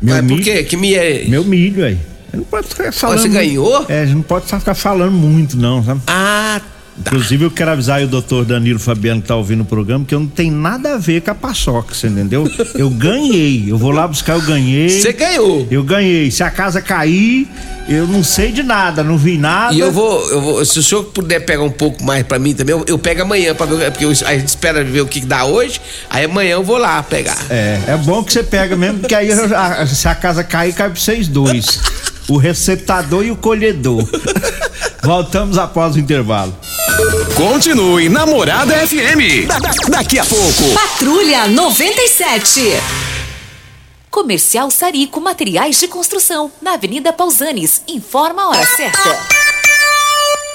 Meu 0.00 0.16
Mas 0.16 0.24
milho. 0.24 0.36
por 0.36 0.44
quê? 0.44 0.62
Que 0.64 0.76
milho 0.76 0.98
é? 0.98 1.24
Meu 1.26 1.44
milho, 1.44 1.84
aí. 1.84 1.98
Não 2.32 2.44
pode 2.44 2.66
ficar 2.66 2.92
falando. 2.92 3.20
Você 3.20 3.28
ganhou? 3.28 3.86
É, 3.88 4.00
a 4.00 4.06
gente 4.06 4.16
não 4.16 4.22
pode 4.22 4.48
só 4.48 4.58
ficar 4.58 4.74
falando 4.74 5.12
muito, 5.12 5.56
não, 5.56 5.84
sabe? 5.84 6.00
Ah, 6.06 6.60
Inclusive, 6.98 7.44
eu 7.46 7.50
quero 7.50 7.70
avisar 7.70 7.98
aí 7.98 8.04
o 8.04 8.08
doutor 8.08 8.44
Danilo 8.44 8.78
Fabiano 8.78 9.22
que 9.22 9.28
tá 9.28 9.34
ouvindo 9.34 9.62
o 9.62 9.64
programa 9.64 10.04
que 10.04 10.14
eu 10.14 10.20
não 10.20 10.26
tenho 10.26 10.54
nada 10.54 10.94
a 10.94 10.98
ver 10.98 11.22
com 11.22 11.30
a 11.30 11.34
paçoca, 11.34 11.94
você 11.94 12.06
entendeu? 12.06 12.46
Eu 12.74 12.90
ganhei. 12.90 13.64
Eu 13.66 13.78
vou 13.78 13.90
lá 13.90 14.06
buscar, 14.06 14.34
eu 14.34 14.42
ganhei. 14.42 14.88
você 15.00 15.12
ganhou. 15.12 15.66
Eu 15.70 15.82
ganhei. 15.82 16.30
Se 16.30 16.42
a 16.42 16.50
casa 16.50 16.82
cair, 16.82 17.48
eu 17.88 18.06
não 18.06 18.22
sei 18.22 18.52
de 18.52 18.62
nada, 18.62 19.02
não 19.02 19.16
vi 19.16 19.38
nada. 19.38 19.74
E 19.74 19.80
eu 19.80 19.90
vou, 19.90 20.30
eu 20.30 20.40
vou, 20.40 20.64
se 20.66 20.78
o 20.78 20.82
senhor 20.82 21.04
puder 21.04 21.40
pegar 21.40 21.62
um 21.62 21.70
pouco 21.70 22.04
mais 22.04 22.22
pra 22.24 22.38
mim 22.38 22.54
também, 22.54 22.74
eu, 22.74 22.84
eu 22.86 22.98
pego 22.98 23.22
amanhã 23.22 23.54
pra 23.54 23.64
ver, 23.66 23.90
porque 23.90 24.04
eu- 24.04 24.10
a 24.10 24.34
gente 24.36 24.48
espera 24.48 24.84
ver 24.84 25.00
o 25.00 25.06
que 25.06 25.20
dá 25.20 25.44
hoje, 25.46 25.80
aí 26.10 26.24
amanhã 26.26 26.52
eu 26.52 26.62
vou 26.62 26.76
lá 26.76 27.02
pegar. 27.02 27.38
É, 27.48 27.80
é 27.88 27.96
bom 27.96 28.22
que 28.22 28.32
você 28.32 28.42
pega 28.42 28.76
mesmo, 28.76 29.00
porque 29.00 29.14
aí 29.14 29.30
eu- 29.30 29.56
a- 29.56 29.86
se 29.86 30.06
a 30.06 30.14
casa 30.14 30.44
cair, 30.44 30.72
cai 30.74 30.90
pra 30.90 31.00
vocês 31.00 31.26
dois. 31.26 31.80
O 32.28 32.36
receptador 32.36 33.24
e 33.24 33.30
o 33.30 33.36
colhedor. 33.36 34.04
Voltamos 35.02 35.58
após 35.58 35.96
o 35.96 35.98
intervalo. 35.98 36.56
Continue 37.36 38.08
Namorada 38.08 38.74
FM. 38.86 39.46
Da- 39.46 39.58
da- 39.58 39.70
daqui 39.88 40.18
a 40.18 40.24
pouco. 40.24 40.62
Patrulha 40.74 41.48
97. 41.48 42.60
Comercial 44.10 44.70
Sarico 44.70 45.20
Materiais 45.20 45.80
de 45.80 45.88
Construção, 45.88 46.52
na 46.60 46.74
Avenida 46.74 47.12
Pausanes. 47.12 47.82
Informa 47.88 48.42
a 48.42 48.48
hora 48.50 48.66
certa. 48.66 49.41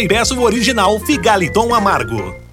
e 0.00 0.08
peça 0.08 0.34
o 0.34 0.42
original 0.42 0.98
Figaliton 0.98 1.74
Amargo. 1.74 2.34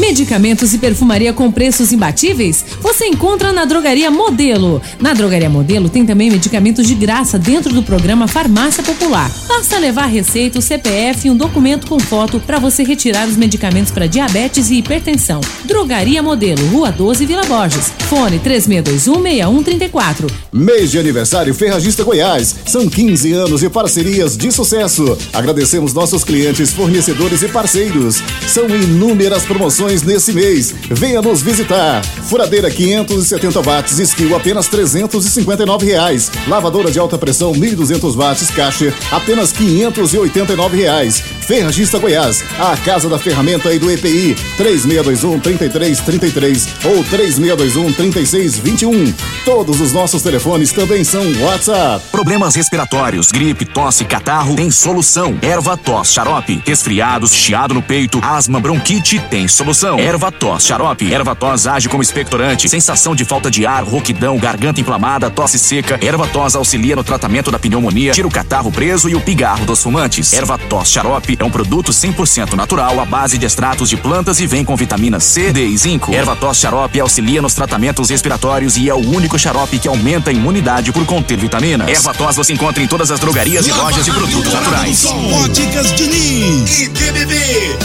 Medicamentos 0.00 0.72
e 0.72 0.78
perfumaria 0.78 1.30
com 1.30 1.52
preços 1.52 1.92
imbatíveis? 1.92 2.64
Você 2.80 3.04
encontra 3.04 3.52
na 3.52 3.66
Drogaria 3.66 4.10
Modelo. 4.10 4.80
Na 4.98 5.12
Drogaria 5.12 5.50
Modelo 5.50 5.90
tem 5.90 6.06
também 6.06 6.30
medicamentos 6.30 6.86
de 6.86 6.94
graça 6.94 7.38
dentro 7.38 7.74
do 7.74 7.82
programa 7.82 8.26
Farmácia 8.26 8.82
Popular. 8.82 9.30
Basta 9.46 9.78
levar 9.78 10.06
receita, 10.06 10.58
o 10.58 10.62
CPF 10.62 11.28
e 11.28 11.30
um 11.30 11.36
documento 11.36 11.86
com 11.86 12.00
foto 12.00 12.40
para 12.40 12.58
você 12.58 12.82
retirar 12.82 13.28
os 13.28 13.36
medicamentos 13.36 13.92
para 13.92 14.06
diabetes 14.06 14.70
e 14.70 14.76
hipertensão. 14.76 15.42
Drogaria 15.64 16.22
Modelo, 16.22 16.66
Rua 16.68 16.90
12, 16.90 17.26
Vila 17.26 17.44
Borges. 17.44 17.92
Fone 18.08 18.38
36216134. 18.40 20.32
Mês 20.50 20.90
de 20.90 20.98
aniversário 20.98 21.54
Ferragista 21.54 22.02
Goiás. 22.02 22.56
São 22.64 22.88
15 22.88 23.34
anos 23.34 23.60
de 23.60 23.68
parcerias 23.68 24.34
de 24.34 24.50
sucesso. 24.50 25.18
Agradecemos 25.30 25.92
nossos 25.92 26.24
clientes, 26.24 26.72
fornecedores 26.72 27.42
e 27.42 27.48
parceiros. 27.48 28.22
São 28.48 28.66
inúmeras 28.66 29.44
promoções 29.44 29.89
nesse 30.02 30.32
mês. 30.32 30.72
Venha 30.88 31.20
nos 31.20 31.42
visitar. 31.42 32.02
Furadeira 32.04 32.70
570 32.70 33.60
watts, 33.60 33.98
skill 33.98 34.36
apenas 34.36 34.68
359 34.68 35.84
reais. 35.84 36.30
Lavadora 36.46 36.90
de 36.90 36.98
alta 36.98 37.18
pressão 37.18 37.52
1200 37.52 38.14
watts, 38.14 38.50
caixa 38.50 38.94
apenas 39.10 39.52
589 39.52 40.76
reais. 40.76 41.20
Ferragista 41.40 41.98
Goiás, 41.98 42.44
a 42.58 42.76
casa 42.76 43.08
da 43.08 43.18
ferramenta 43.18 43.74
e 43.74 43.78
do 43.80 43.90
EPI 43.90 44.36
3621 44.56 45.40
3333 45.40 46.68
ou 46.84 47.02
3621 47.04 47.92
3621. 47.92 49.12
Todos 49.44 49.80
os 49.80 49.92
nossos 49.92 50.22
telefones 50.22 50.70
também 50.70 51.02
são 51.02 51.24
WhatsApp. 51.40 52.04
Problemas 52.12 52.54
respiratórios, 52.54 53.32
gripe, 53.32 53.64
tosse, 53.64 54.04
catarro, 54.04 54.54
tem 54.54 54.70
solução. 54.70 55.36
Erva 55.42 55.76
tos, 55.76 56.12
xarope. 56.12 56.62
Resfriados, 56.64 57.34
chiado 57.34 57.74
no 57.74 57.82
peito, 57.82 58.20
asma, 58.22 58.60
bronquite, 58.60 59.18
tem 59.28 59.48
solução. 59.48 59.79
Erva 59.82 60.30
tos, 60.30 60.64
xarope. 60.64 61.12
Erva 61.12 61.34
tos 61.34 61.66
age 61.66 61.88
como 61.88 62.02
expectorante. 62.02 62.68
Sensação 62.68 63.14
de 63.14 63.24
falta 63.24 63.50
de 63.50 63.64
ar, 63.64 63.82
rouquidão, 63.82 64.36
garganta 64.36 64.80
inflamada, 64.80 65.30
tosse 65.30 65.58
seca. 65.58 65.98
Erva 66.02 66.26
tos 66.26 66.54
auxilia 66.54 66.94
no 66.94 67.02
tratamento 67.02 67.50
da 67.50 67.58
pneumonia, 67.58 68.12
tira 68.12 68.28
o 68.28 68.30
catarro 68.30 68.70
preso 68.70 69.08
e 69.08 69.14
o 69.14 69.20
pigarro 69.20 69.64
dos 69.64 69.82
fumantes. 69.82 70.34
Erva 70.34 70.58
tos, 70.58 70.90
xarope 70.90 71.36
é 71.38 71.44
um 71.44 71.50
produto 71.50 71.92
100% 71.92 72.52
natural 72.52 73.00
à 73.00 73.06
base 73.06 73.38
de 73.38 73.46
extratos 73.46 73.88
de 73.88 73.96
plantas 73.96 74.38
e 74.38 74.46
vem 74.46 74.64
com 74.64 74.76
vitamina 74.76 75.18
C, 75.18 75.50
D 75.50 75.64
e 75.64 75.76
zinco. 75.78 76.12
Erva 76.12 76.36
tos 76.36 76.58
xarope 76.58 77.00
auxilia 77.00 77.40
nos 77.40 77.54
tratamentos 77.54 78.10
respiratórios 78.10 78.76
e 78.76 78.90
é 78.90 78.94
o 78.94 78.98
único 78.98 79.38
xarope 79.38 79.78
que 79.78 79.88
aumenta 79.88 80.30
a 80.30 80.32
imunidade 80.32 80.92
por 80.92 81.06
conter 81.06 81.38
vitaminas. 81.38 81.88
Erva 81.88 82.12
tos 82.12 82.36
você 82.36 82.52
encontra 82.52 82.82
em 82.82 82.86
todas 82.86 83.10
as 83.10 83.18
drogarias 83.18 83.66
e 83.66 83.72
lojas 83.72 84.04
de 84.04 84.12
produtos 84.12 84.52
naturais. 84.52 85.06
Óticas 85.06 85.94
Diniz 85.94 86.80
e 86.80 86.88
DBB 86.88 87.34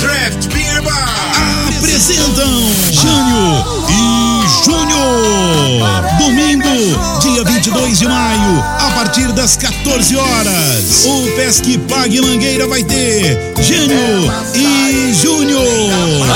Draft 0.02 0.54
Beer 0.54 0.82
Bar 0.84 1.85
apresentam 1.86 2.50
Jânio 2.92 3.64
e 3.90 4.45
Júnior. 4.64 6.16
Domingo, 6.18 7.20
dia 7.22 7.44
22 7.44 8.00
de 8.00 8.08
maio, 8.08 8.64
a 8.80 8.92
partir 8.96 9.32
das 9.34 9.58
14 9.58 10.16
horas. 10.16 11.06
O 11.06 11.28
Pesque 11.36 11.78
Pague 11.78 12.22
Mangueira 12.22 12.66
vai 12.68 12.84
ter 12.84 13.54
Gênio 13.62 14.32
e 14.54 15.14
Júnior. 15.14 15.66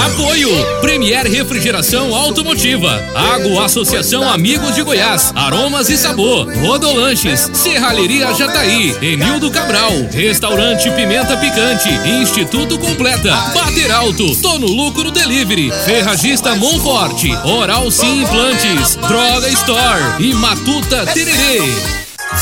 Apoio 0.06 0.50
Premier 0.82 1.26
Refrigeração 1.26 2.14
Automotiva, 2.14 3.02
Água 3.16 3.66
Associação 3.66 4.30
Amigos 4.30 4.76
de 4.76 4.82
Goiás, 4.84 5.32
Aromas 5.36 5.90
e 5.90 5.98
Sabor, 5.98 6.48
Rodolanches, 6.62 7.50
Serralheria 7.54 8.34
Jataí, 8.34 8.96
Enildo 9.02 9.50
Cabral, 9.52 9.92
Restaurante 10.12 10.90
Pimenta 10.92 11.38
Picante, 11.38 11.90
Instituto 12.22 12.78
Completa, 12.78 13.34
Bater 13.54 13.92
Alto, 13.92 14.36
Tô 14.42 14.60
no 14.60 14.68
Lucro 14.68 15.12
Delivery, 15.12 15.72
Ferragista 15.86 16.56
Monforte, 16.56 17.32
Oral 17.46 17.90
Sim 17.90 18.09
Implantes, 18.10 18.96
Droga 18.96 19.48
Store 19.50 20.02
e 20.20 20.34
Matuta 20.34 21.06
Tererê. 21.14 21.60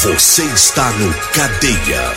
Você 0.02 0.44
está 0.44 0.90
no 0.92 1.14
Cadeia. 1.34 2.14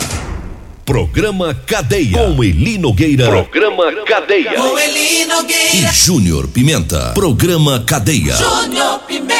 Programa 0.85 1.53
Cadeia. 1.53 2.17
Com 2.17 2.41
Eli 2.43 2.77
Nogueira. 2.77 3.25
Programa 3.27 3.91
Cadeia. 4.05 4.53
Com 4.53 4.79
Eli 4.79 5.25
Nogueira. 5.25 5.75
E 5.75 5.93
Júnior 5.93 6.47
Pimenta. 6.47 7.11
Programa 7.13 7.83
Cadeia. 7.85 8.35
Júnior 8.35 8.99
Pimenta. 8.99 9.30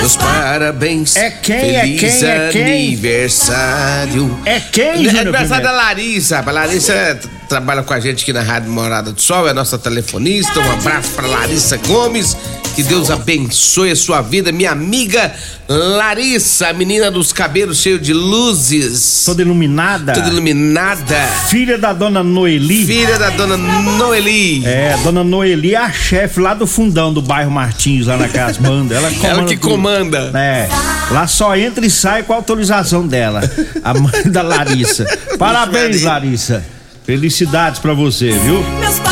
Meus 0.00 0.16
parabéns. 0.16 1.14
É 1.14 1.30
quem, 1.30 1.76
é 1.76 1.80
Feliz 1.82 2.00
quem, 2.00 2.28
é 2.28 2.48
quem? 2.50 2.86
aniversário. 2.86 4.40
É 4.46 4.58
quem, 4.60 4.84
É 4.84 4.96
Júnior 4.96 5.18
aniversário 5.20 5.64
da 5.64 5.72
Larissa. 5.72 6.38
A 6.38 6.50
Larissa 6.50 7.20
trabalha 7.48 7.82
com 7.82 7.92
a 7.92 8.00
gente 8.00 8.22
aqui 8.22 8.32
na 8.32 8.40
Rádio 8.40 8.70
Morada 8.70 9.12
do 9.12 9.20
Sol, 9.20 9.46
é 9.46 9.52
nossa 9.52 9.78
telefonista. 9.78 10.58
Um 10.58 10.72
abraço 10.72 11.10
pra 11.10 11.26
Larissa 11.26 11.76
Gomes. 11.76 12.34
Que 12.74 12.82
Deus 12.84 13.10
abençoe 13.10 13.90
a 13.90 13.96
sua 13.96 14.22
vida, 14.22 14.50
minha 14.52 14.70
amiga 14.70 15.32
Larissa, 15.68 16.68
a 16.68 16.72
menina 16.72 17.10
dos 17.10 17.32
cabelos 17.32 17.78
cheios 17.78 18.00
de 18.00 18.12
luzes. 18.12 19.22
Toda 19.26 19.42
iluminada. 19.42 20.12
Toda 20.14 20.28
iluminada. 20.28 21.16
Filha 21.48 21.76
da 21.76 21.92
dona 21.92 22.22
Noeli. 22.22 22.86
Filha 22.86 23.18
da 23.18 23.30
dona 23.30 23.56
Noeli. 23.56 24.64
É, 24.64 24.96
dona 25.02 25.22
Noeli 25.22 25.74
é 25.74 25.78
a 25.78 25.92
chefe 25.92 26.40
lá 26.40 26.54
do 26.54 26.66
fundão 26.66 27.12
do 27.12 27.20
bairro 27.20 27.50
Martins, 27.50 28.06
lá 28.06 28.16
na 28.16 28.28
Casa 28.28 28.58
Banda. 28.60 28.94
Ela, 28.94 29.12
Ela 29.22 29.44
que 29.44 29.56
tudo. 29.56 29.70
comanda. 29.72 30.30
É. 30.34 30.68
Lá 31.10 31.26
só 31.26 31.54
entra 31.56 31.84
e 31.84 31.90
sai 31.90 32.22
com 32.22 32.32
a 32.32 32.36
autorização 32.36 33.06
dela. 33.06 33.42
A 33.84 33.92
mãe 33.94 34.22
da 34.26 34.42
Larissa. 34.42 35.04
Parabéns, 35.38 36.02
Larissa. 36.02 36.64
Felicidades 37.10 37.80
pra 37.80 37.92
você, 37.92 38.30
viu? 38.30 38.62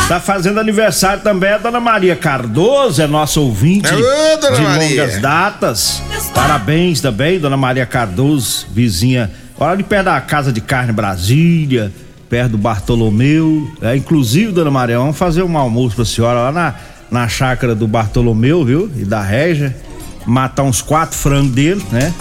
Tá 0.06 0.20
fazendo 0.20 0.60
aniversário 0.60 1.20
também 1.20 1.50
a 1.50 1.58
dona 1.58 1.80
Maria 1.80 2.14
Cardoso, 2.14 3.02
é 3.02 3.08
nossa 3.08 3.40
ouvinte 3.40 3.88
Alô, 3.88 4.00
dona 4.40 4.56
de 4.56 4.62
Maria. 4.62 5.02
longas 5.02 5.20
datas. 5.20 6.00
Parabéns 6.32 7.00
também, 7.00 7.40
dona 7.40 7.56
Maria 7.56 7.84
Cardoso, 7.84 8.68
vizinha. 8.70 9.32
Olha 9.58 9.72
ali 9.72 9.82
perto 9.82 10.04
da 10.04 10.20
Casa 10.20 10.52
de 10.52 10.60
Carne 10.60 10.92
Brasília, 10.92 11.92
perto 12.30 12.52
do 12.52 12.58
Bartolomeu. 12.58 13.68
É, 13.82 13.96
inclusive, 13.96 14.52
dona 14.52 14.70
Maria, 14.70 14.96
vamos 14.96 15.18
fazer 15.18 15.42
um 15.42 15.58
almoço 15.58 15.96
pra 15.96 16.04
senhora 16.04 16.38
lá 16.38 16.52
na, 16.52 16.74
na 17.10 17.26
chácara 17.26 17.74
do 17.74 17.88
Bartolomeu, 17.88 18.64
viu? 18.64 18.88
E 18.94 19.04
da 19.04 19.20
Régia. 19.20 19.76
Matar 20.24 20.62
uns 20.62 20.80
quatro 20.80 21.18
frangos 21.18 21.50
dele, 21.50 21.84
né? 21.90 22.14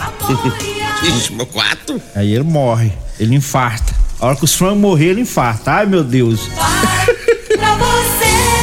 Ixi, 1.03 1.33
quatro? 1.53 2.01
Aí 2.15 2.33
ele 2.33 2.45
morre, 2.45 2.91
ele 3.19 3.35
infarta. 3.35 3.96
A 4.19 4.27
hora 4.27 4.35
que 4.35 4.45
os 4.45 4.55
frangos 4.55 4.79
morrer, 4.79 5.09
ele 5.09 5.21
infarta. 5.21 5.73
Ai, 5.73 5.85
meu 5.85 6.03
Deus. 6.03 6.49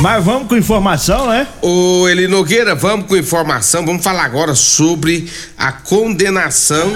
Mas 0.00 0.24
vamos 0.24 0.48
com 0.48 0.56
informação, 0.56 1.28
né? 1.28 1.46
Ô 1.62 2.08
Eli 2.08 2.26
Nogueira, 2.26 2.74
vamos 2.74 3.06
com 3.06 3.16
informação. 3.16 3.86
Vamos 3.86 4.02
falar 4.02 4.24
agora 4.24 4.54
sobre 4.54 5.30
a 5.56 5.72
condenação, 5.72 6.92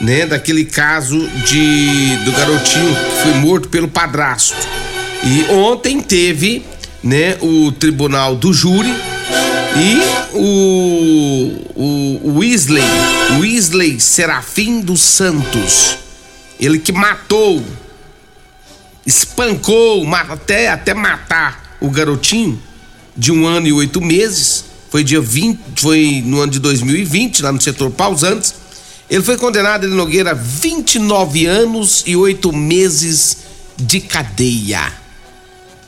né, 0.00 0.26
daquele 0.26 0.64
caso 0.64 1.16
de 1.46 2.16
do 2.24 2.32
garotinho 2.32 2.94
que 2.94 3.22
foi 3.22 3.34
morto 3.34 3.68
pelo 3.68 3.88
padrasto. 3.88 4.56
E 5.22 5.44
ontem 5.52 6.00
teve, 6.00 6.64
né, 7.02 7.36
o 7.40 7.70
tribunal 7.72 8.34
do 8.34 8.52
júri 8.52 8.92
e 9.76 10.36
o 10.36 11.60
o 11.76 12.38
Weasley, 12.38 12.82
Weasley 13.40 14.00
Serafim 14.00 14.80
dos 14.80 15.00
Santos, 15.00 15.96
ele 16.58 16.78
que 16.78 16.92
matou, 16.92 17.62
espancou, 19.06 20.06
até 20.14 20.68
até 20.68 20.94
matar 20.94 21.76
o 21.80 21.90
garotinho 21.90 22.60
de 23.16 23.32
um 23.32 23.46
ano 23.46 23.66
e 23.66 23.72
oito 23.72 24.00
meses. 24.00 24.64
Foi 24.90 25.04
dia 25.04 25.20
20, 25.20 25.60
foi 25.76 26.22
no 26.24 26.40
ano 26.40 26.50
de 26.50 26.58
2020, 26.58 27.42
lá 27.42 27.52
no 27.52 27.60
setor 27.60 27.90
Pausantes. 27.90 28.54
Ele 29.08 29.22
foi 29.22 29.36
condenado, 29.36 29.84
ele 29.84 29.94
Nogueira, 29.94 30.30
a 30.30 30.34
29 30.34 31.46
anos 31.46 32.04
e 32.06 32.14
oito 32.16 32.52
meses 32.52 33.38
de 33.76 34.00
cadeia. 34.00 34.92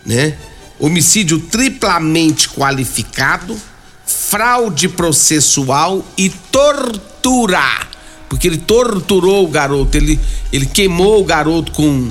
Né? 0.05 0.37
Homicídio 0.79 1.39
triplamente 1.39 2.49
qualificado, 2.49 3.57
fraude 4.05 4.89
processual 4.89 6.05
e 6.17 6.29
tortura. 6.29 7.87
Porque 8.29 8.49
ele 8.49 8.59
torturou 8.59 9.45
o 9.45 9.49
garoto, 9.49 9.97
ele, 9.97 10.19
ele 10.53 10.67
queimou 10.67 11.21
o 11.21 11.25
garoto 11.25 11.71
com, 11.73 12.11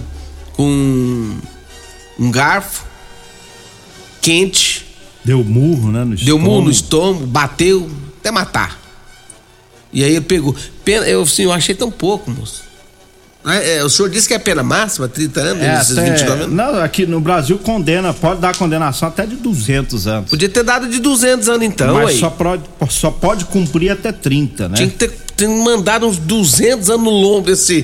com 0.62 1.38
um 2.19 2.30
garfo 2.32 2.86
quente. 4.21 4.86
Deu 5.26 5.43
murro, 5.43 5.91
né? 5.91 6.04
No 6.04 6.15
Deu 6.15 6.38
murro 6.38 6.65
no 6.65 6.71
estômago, 6.71 7.26
bateu, 7.26 7.89
até 8.19 8.32
matar. 8.32 8.80
E 9.93 10.04
aí 10.04 10.12
ele 10.12 10.21
pegou. 10.21 10.56
Pena, 10.86 11.06
eu, 11.08 11.21
assim, 11.24 11.43
eu 11.43 11.52
achei 11.52 11.74
tão 11.76 11.91
pouco, 11.91 12.30
moço. 12.32 12.63
É, 13.43 13.78
é, 13.78 13.84
o 13.84 13.89
senhor 13.89 14.08
disse 14.10 14.28
que 14.28 14.36
é 14.36 14.39
pena 14.39 14.62
máxima, 14.62 15.08
30 15.08 15.39
anos, 15.41 15.63
É, 15.63 15.82
esses 15.82 15.97
até- 15.97 16.12
29 16.12 16.43
anos? 16.43 16.56
Não, 16.56 16.80
aqui 16.80 17.08
no 17.08 17.19
Brasil 17.19 17.58
condena, 17.58 18.13
pode 18.13 18.39
dar 18.39 18.56
condenação 18.56 19.08
até 19.08 19.26
de 19.26 19.36
200 19.36 20.06
anos. 20.06 20.30
Podia 20.30 20.47
ter 20.47 20.63
dado 20.63 20.88
de 20.88 21.00
200 21.00 21.50
anos 21.50 21.63
então, 21.63 21.95
Mas 21.95 22.10
aí. 22.10 22.19
só 22.19 22.30
pode, 22.30 22.63
só 22.89 23.10
pode 23.10 23.45
cumprir 23.45 23.89
até 23.89 24.12
30, 24.12 24.69
né? 24.69 24.76
Tinha 24.78 24.89
que 24.89 24.95
ter, 24.95 25.10
ter 25.36 25.47
mandado 25.47 26.06
uns 26.06 26.17
200 26.19 26.91
anos 26.91 27.04
no 27.04 27.10
lombo 27.10 27.47
desse, 27.47 27.84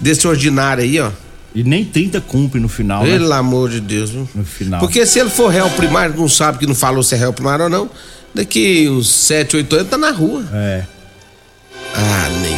desse 0.00 0.26
ordinário 0.26 0.82
aí, 0.82 0.98
ó. 0.98 1.10
E 1.56 1.64
nem 1.64 1.86
30 1.86 2.20
cumpre 2.20 2.60
no 2.60 2.68
final, 2.68 3.02
né? 3.02 3.12
Pelo 3.16 3.32
amor 3.32 3.70
de 3.70 3.80
Deus, 3.80 4.10
viu? 4.10 4.28
No 4.34 4.44
final. 4.44 4.78
Porque 4.78 5.06
se 5.06 5.18
ele 5.18 5.30
for 5.30 5.48
réu 5.48 5.70
primário, 5.70 6.14
não 6.14 6.28
sabe 6.28 6.58
que 6.58 6.66
não 6.66 6.74
falou 6.74 7.02
se 7.02 7.14
é 7.14 7.18
réu 7.18 7.32
primário 7.32 7.64
ou 7.64 7.70
não, 7.70 7.88
daqui 8.34 8.86
uns 8.90 9.08
7, 9.08 9.56
8 9.56 9.76
anos 9.76 9.88
tá 9.88 9.96
na 9.96 10.10
rua. 10.10 10.44
É. 10.52 10.84
Ah, 11.94 12.28
nem. 12.42 12.56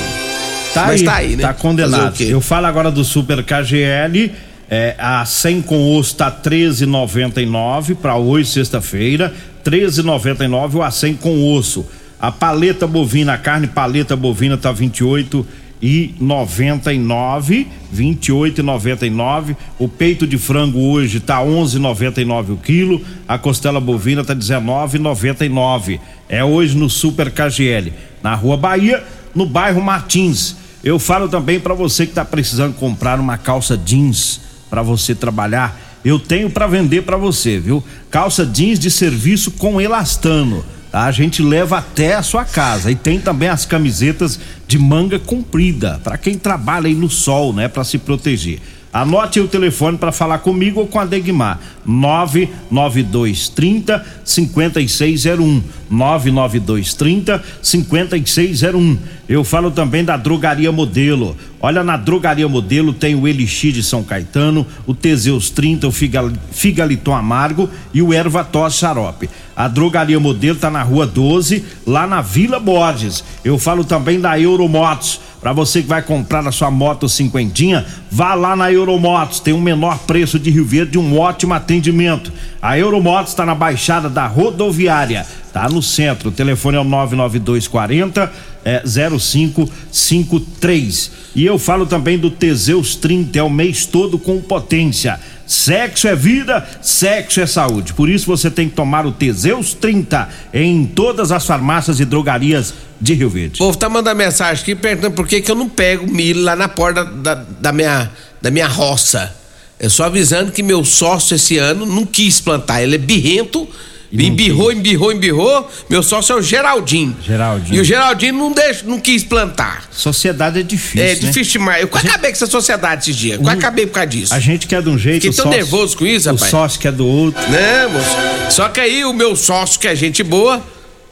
Tá 0.75 0.87
Mas 0.87 1.01
aí, 1.01 1.07
tá 1.07 1.15
aí, 1.15 1.37
né? 1.37 1.43
Tá 1.43 1.55
condenado. 1.55 2.21
Eu 2.21 2.41
falo 2.41 2.67
agora 2.67 2.91
do 2.91 3.05
Super 3.05 3.45
KGL. 3.45 4.33
É, 4.69 4.97
a 4.99 5.25
100 5.25 5.63
com 5.63 5.97
osso 5.97 6.17
tá 6.17 6.33
13,99 6.33 7.95
para 7.95 8.17
hoje, 8.17 8.51
sexta-feira. 8.51 9.33
13,99 9.65 10.75
o 10.75 10.83
a 10.83 10.91
100 10.91 11.15
com 11.15 11.55
osso. 11.55 11.87
A 12.21 12.33
paleta 12.33 12.85
bovina, 12.85 13.35
a 13.35 13.39
carne 13.39 13.69
paleta 13.69 14.17
bovina 14.17 14.57
tá 14.57 14.73
28 14.73 15.47
e 15.81 16.15
99, 16.21 17.67
28 17.93 18.61
e 18.61 18.65
99. 18.65 19.57
O 19.79 19.89
peito 19.89 20.27
de 20.27 20.37
frango 20.37 20.81
hoje 20.81 21.21
tá 21.21 21.39
11,99 21.39 22.51
o 22.51 22.57
quilo. 22.57 23.01
A 23.27 23.39
costela 23.39 23.81
bovina 23.81 24.25
tá 24.25 24.35
19,99. 24.35 26.01
É 26.29 26.45
hoje 26.45 26.77
no 26.77 26.91
Super 26.91 27.31
KGL, 27.31 27.93
na 28.23 28.35
Rua 28.35 28.57
Bahia, 28.57 29.05
no 29.35 29.47
bairro 29.47 29.81
Martins. 29.81 30.57
Eu 30.83 30.99
falo 30.99 31.29
também 31.29 31.59
para 31.59 31.75
você 31.75 32.07
que 32.07 32.13
tá 32.13 32.25
precisando 32.25 32.75
comprar 32.75 33.19
uma 33.19 33.37
calça 33.37 33.77
jeans 33.77 34.41
para 34.71 34.83
você 34.83 35.15
trabalhar. 35.15 35.79
Eu 36.05 36.19
tenho 36.19 36.49
para 36.49 36.67
vender 36.67 37.03
para 37.03 37.17
você, 37.17 37.59
viu? 37.59 37.83
Calça 38.11 38.47
jeans 38.47 38.79
de 38.79 38.91
serviço 38.91 39.53
com 39.53 39.81
elastano. 39.81 40.65
A 40.93 41.11
gente 41.11 41.43
leva 41.43 41.79
até 41.79 42.15
a 42.15 42.23
sua 42.23 42.45
casa. 42.45 42.91
E 42.91 42.95
tem 42.95 43.21
também 43.21 43.49
as 43.49 43.67
camisetas 43.67 44.39
de 44.67 44.79
manga 44.79 45.19
comprida, 45.19 46.01
para 46.03 46.19
quem 46.19 46.37
trabalha 46.37 46.87
aí 46.87 46.95
no 46.95 47.09
sol, 47.09 47.53
né, 47.53 47.69
para 47.69 47.85
se 47.85 47.99
proteger. 47.99 48.61
Anote 48.93 49.39
o 49.39 49.47
telefone 49.47 49.99
para 49.99 50.11
falar 50.11 50.39
comigo 50.39 50.81
ou 50.81 50.87
com 50.87 50.99
a 50.99 51.05
Degmar. 51.05 51.61
99230 51.85 54.05
5601. 54.25 55.63
99230 55.91 57.43
5601. 57.63 58.99
Eu 59.29 59.45
falo 59.45 59.71
também 59.71 60.03
da 60.05 60.17
Drogaria 60.17 60.73
Modelo. 60.73 61.37
Olha, 61.61 61.85
na 61.85 61.97
Drogaria 61.99 62.49
Modelo 62.49 62.93
tem 62.95 63.15
o 63.15 63.29
Elixir 63.29 63.73
de 63.73 63.83
São 63.83 64.03
Caetano, 64.03 64.67
o 64.87 64.95
Teseus 64.95 65.51
30, 65.51 65.87
o 65.89 65.93
Figal- 65.93 66.31
Figaliton 66.51 67.15
Amargo 67.15 67.69
e 67.93 68.01
o 68.01 68.13
Erva 68.13 68.43
Tos 68.45 68.75
Xarope. 68.77 69.29
A 69.55 69.69
Drogaria 69.69 70.19
Modelo 70.21 70.59
tá 70.59 70.71
na 70.71 70.83
Rua 70.83 71.07
12, 71.07 71.63
lá 71.87 72.07
na 72.07 72.23
Vila 72.23 72.59
Borges. 72.59 73.23
Eu 73.45 73.59
falo 73.59 73.85
também 73.85 74.19
da 74.21 74.39
Euromotos. 74.41 75.21
Para 75.41 75.53
você 75.53 75.83
que 75.83 75.89
vai 75.89 76.03
comprar 76.03 76.47
a 76.47 76.53
sua 76.53 76.71
moto 76.71 77.09
cinquentinha, 77.09 77.87
vá 78.11 78.35
lá 78.35 78.57
na 78.57 78.73
Euromotos, 78.73 79.39
tem 79.39 79.55
o 79.55 79.59
um 79.59 79.61
menor 79.61 79.99
preço 80.01 80.37
de 80.39 80.51
Rio 80.51 80.65
Verde, 80.65 80.99
um 80.99 81.17
ótimo 81.19 81.55
atendimento. 81.55 82.33
A 82.61 82.77
Euromotos 82.79 83.33
está 83.33 83.47
na 83.47 83.55
Baixada 83.55 84.11
da 84.11 84.27
Rodoviária, 84.27 85.25
tá 85.53 85.69
no 85.69 85.81
centro. 85.81 86.31
O 86.31 86.33
telefone 86.33 86.77
é 86.77 86.81
o 86.81 86.85
99240 86.85 88.33
é, 88.65 88.83
0553. 88.85 91.13
E 91.35 91.45
eu 91.47 91.59
falo 91.59 91.87
também 91.87 92.19
do 92.19 92.31
Teseus 92.31 92.95
30, 92.97 93.39
é 93.39 93.43
o 93.43 93.49
mês 93.49 93.87
todo 93.87 94.19
com 94.19 94.39
potência. 94.41 95.19
Sexo 95.49 96.07
é 96.07 96.15
vida, 96.15 96.69
sexo 96.83 97.41
é 97.41 97.47
saúde. 97.47 97.95
Por 97.95 98.11
isso 98.11 98.27
você 98.27 98.51
tem 98.51 98.69
que 98.69 98.77
tomar 98.77 99.07
o 99.07 99.13
Teseus 99.13 99.73
30 99.73 100.29
em 100.53 100.85
todas 100.85 101.33
as 101.33 101.47
farmácias 101.47 101.99
e 102.01 102.05
drogarias 102.05 102.75
de 103.01 103.15
Rio 103.15 103.31
Verde. 103.31 103.55
O 103.55 103.65
povo 103.65 103.79
tá 103.79 103.89
mandando 103.89 104.17
mensagem 104.17 104.63
aqui 104.63 104.75
perguntando 104.75 105.15
por 105.15 105.27
que, 105.27 105.41
que 105.41 105.51
eu 105.51 105.55
não 105.55 105.67
pego 105.67 106.07
milho 106.07 106.43
lá 106.43 106.55
na 106.55 106.69
porta 106.69 107.03
da, 107.03 107.35
da, 107.35 107.73
minha, 107.73 108.11
da 108.43 108.51
minha 108.51 108.69
roça. 108.69 109.35
Eu 109.81 109.89
só 109.89 110.05
avisando 110.05 110.53
que 110.53 110.63
meu 110.63 110.85
sócio 110.85 111.35
esse 111.35 111.57
ano 111.57 111.87
não 111.87 112.05
quis 112.05 112.43
plantar. 112.43 112.83
Ele 112.83 112.97
é 112.97 112.99
birrento 112.99 113.67
Embirrou, 114.13 114.73
embirrou, 114.73 115.13
embirrou. 115.13 115.71
Meu 115.89 116.03
sócio 116.03 116.33
é 116.35 116.37
o 116.39 116.43
Geraldinho. 116.43 117.17
Geraldinho. 117.23 117.77
E 117.77 117.81
o 117.81 117.85
Geraldinho 117.85 118.35
não, 118.35 118.53
deixa, 118.53 118.85
não 118.87 118.99
quis 118.99 119.23
plantar. 119.23 119.87
Sociedade 119.91 120.61
é 120.61 120.63
difícil. 120.63 121.03
É 121.03 121.09
né? 121.09 121.15
difícil 121.15 121.53
demais. 121.53 121.83
Eu 121.83 121.89
quase 121.89 122.07
gente... 122.07 122.15
acabei 122.15 122.31
com 122.31 122.37
essa 122.37 122.47
sociedade 122.47 123.03
esses 123.03 123.17
dias. 123.17 123.39
Quase 123.39 123.57
um... 123.57 123.59
acabei 123.59 123.87
por 123.87 123.93
causa 123.93 124.09
disso. 124.09 124.35
A 124.35 124.41
gente 124.41 124.67
quer 124.67 124.83
de 124.83 124.89
um 124.89 124.99
jeito. 124.99 125.23
Fiquei 125.23 125.37
tão 125.37 125.45
sócio... 125.45 125.59
nervoso 125.59 125.97
com 125.97 126.07
isso, 126.07 126.31
rapaz. 126.31 126.49
O 126.49 126.51
sócio 126.51 126.81
quer 126.81 126.93
do 126.93 127.07
outro. 127.07 127.43
Não, 127.43 127.91
moço. 127.91 128.17
Só 128.51 128.69
que 128.69 128.81
aí 128.81 129.05
o 129.05 129.13
meu 129.13 129.37
sócio, 129.37 129.79
que 129.79 129.87
é 129.87 129.95
gente 129.95 130.23
boa, 130.23 130.63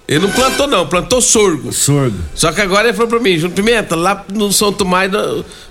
ele 0.09 0.21
não 0.21 0.31
plantou, 0.31 0.69
não, 0.69 0.87
plantou 0.87 1.21
sorgo. 1.21 1.73
Sorgo. 1.73 2.16
Só 2.35 2.53
que 2.53 2.61
agora 2.61 2.88
ele 2.88 2.97
falou 2.97 3.11
pra 3.11 3.19
mim, 3.19 3.35
Júnior 3.35 3.51
Pimenta, 3.51 3.97
lá 3.97 4.25
no 4.33 4.53
São 4.53 4.73
Tomás, 4.73 5.11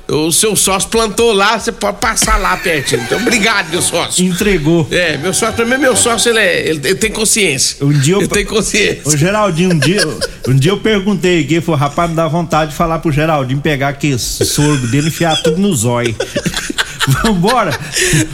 o 0.10 0.30
seu 0.32 0.58
sócio 0.58 0.89
plantou 0.89 1.32
lá, 1.32 1.58
você 1.58 1.71
pode 1.71 1.98
passar 2.00 2.38
lá 2.38 2.58
pertinho. 2.58 3.02
Então, 3.02 3.17
obrigado, 3.17 3.69
meu 3.69 3.82
sócio. 3.82 4.26
Entregou. 4.26 4.86
É, 4.91 5.17
meu 5.17 5.34
sócio, 5.34 5.56
também 5.56 5.80
meu 5.80 5.95
sócio, 5.95 6.30
ele, 6.30 6.39
é, 6.39 6.67
ele, 6.67 6.82
ele 6.84 6.95
tem 6.95 7.12
consciência. 7.12 7.78
Um 7.84 7.93
dia 7.93 8.15
eu. 8.15 8.19
Ele 8.19 8.28
tem 8.28 8.45
consciência. 8.45 9.02
O 9.06 9.15
Geraldinho, 9.15 9.71
um 9.71 9.80
dia, 9.80 10.06
um 10.50 10.54
dia 10.54 10.71
eu 10.71 10.80
perguntei 10.80 11.41
aqui, 11.41 11.62
falou, 11.62 11.80
rapaz, 11.80 12.10
me 12.10 12.15
dá 12.15 12.28
vontade 12.28 12.71
de 12.71 12.78
falar 12.78 13.00
pro 13.00 13.13
Geraldinho 13.13 13.62
pegar 13.62 13.89
aquele 13.89 14.19
sorgo 14.19 14.86
dele 14.88 15.08
e 15.08 15.10
enfiar 15.10 15.41
tudo 15.41 15.58
no 15.58 15.74
zóio. 15.74 16.13
Vambora. 17.08 17.71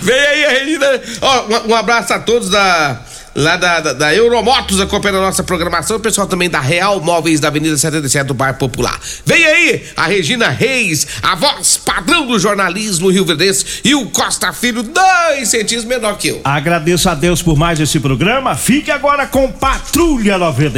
Vem 0.01 0.15
aí, 0.15 0.59
Regina. 0.59 1.01
Ó, 1.21 1.45
um, 1.45 1.71
um 1.71 1.75
abraço 1.75 2.11
a 2.13 2.19
todos 2.19 2.49
da 2.49 3.01
lá 3.35 3.57
da, 3.57 3.79
da, 3.79 3.93
da 3.93 4.15
Euromotos 4.15 4.79
acompanhando 4.79 5.19
a 5.19 5.25
nossa 5.27 5.43
programação, 5.43 5.97
o 5.97 5.99
pessoal 5.99 6.27
também 6.27 6.49
da 6.49 6.59
Real 6.59 6.99
Móveis 7.01 7.39
da 7.39 7.47
Avenida 7.47 7.77
77 7.77 8.27
do 8.27 8.33
Bairro 8.33 8.57
Popular. 8.57 8.99
Vem 9.25 9.45
aí 9.45 9.83
a 9.95 10.05
Regina 10.05 10.49
Reis, 10.49 11.07
a 11.21 11.35
voz 11.35 11.77
padrão 11.77 12.27
do 12.27 12.37
jornalismo 12.37 13.09
Rio 13.09 13.25
Verdense 13.25 13.81
e 13.83 13.95
o 13.95 14.09
Costa 14.09 14.51
Filho, 14.53 14.83
dois 14.83 15.49
centímetros 15.49 15.85
menor 15.85 16.17
que 16.17 16.29
eu. 16.29 16.41
Agradeço 16.43 17.09
a 17.09 17.15
Deus 17.15 17.41
por 17.41 17.57
mais 17.57 17.79
esse 17.79 17.99
programa. 17.99 18.55
Fique 18.55 18.91
agora 18.91 19.25
com 19.27 19.51
Patrulha 19.51 20.37
90. 20.37 20.69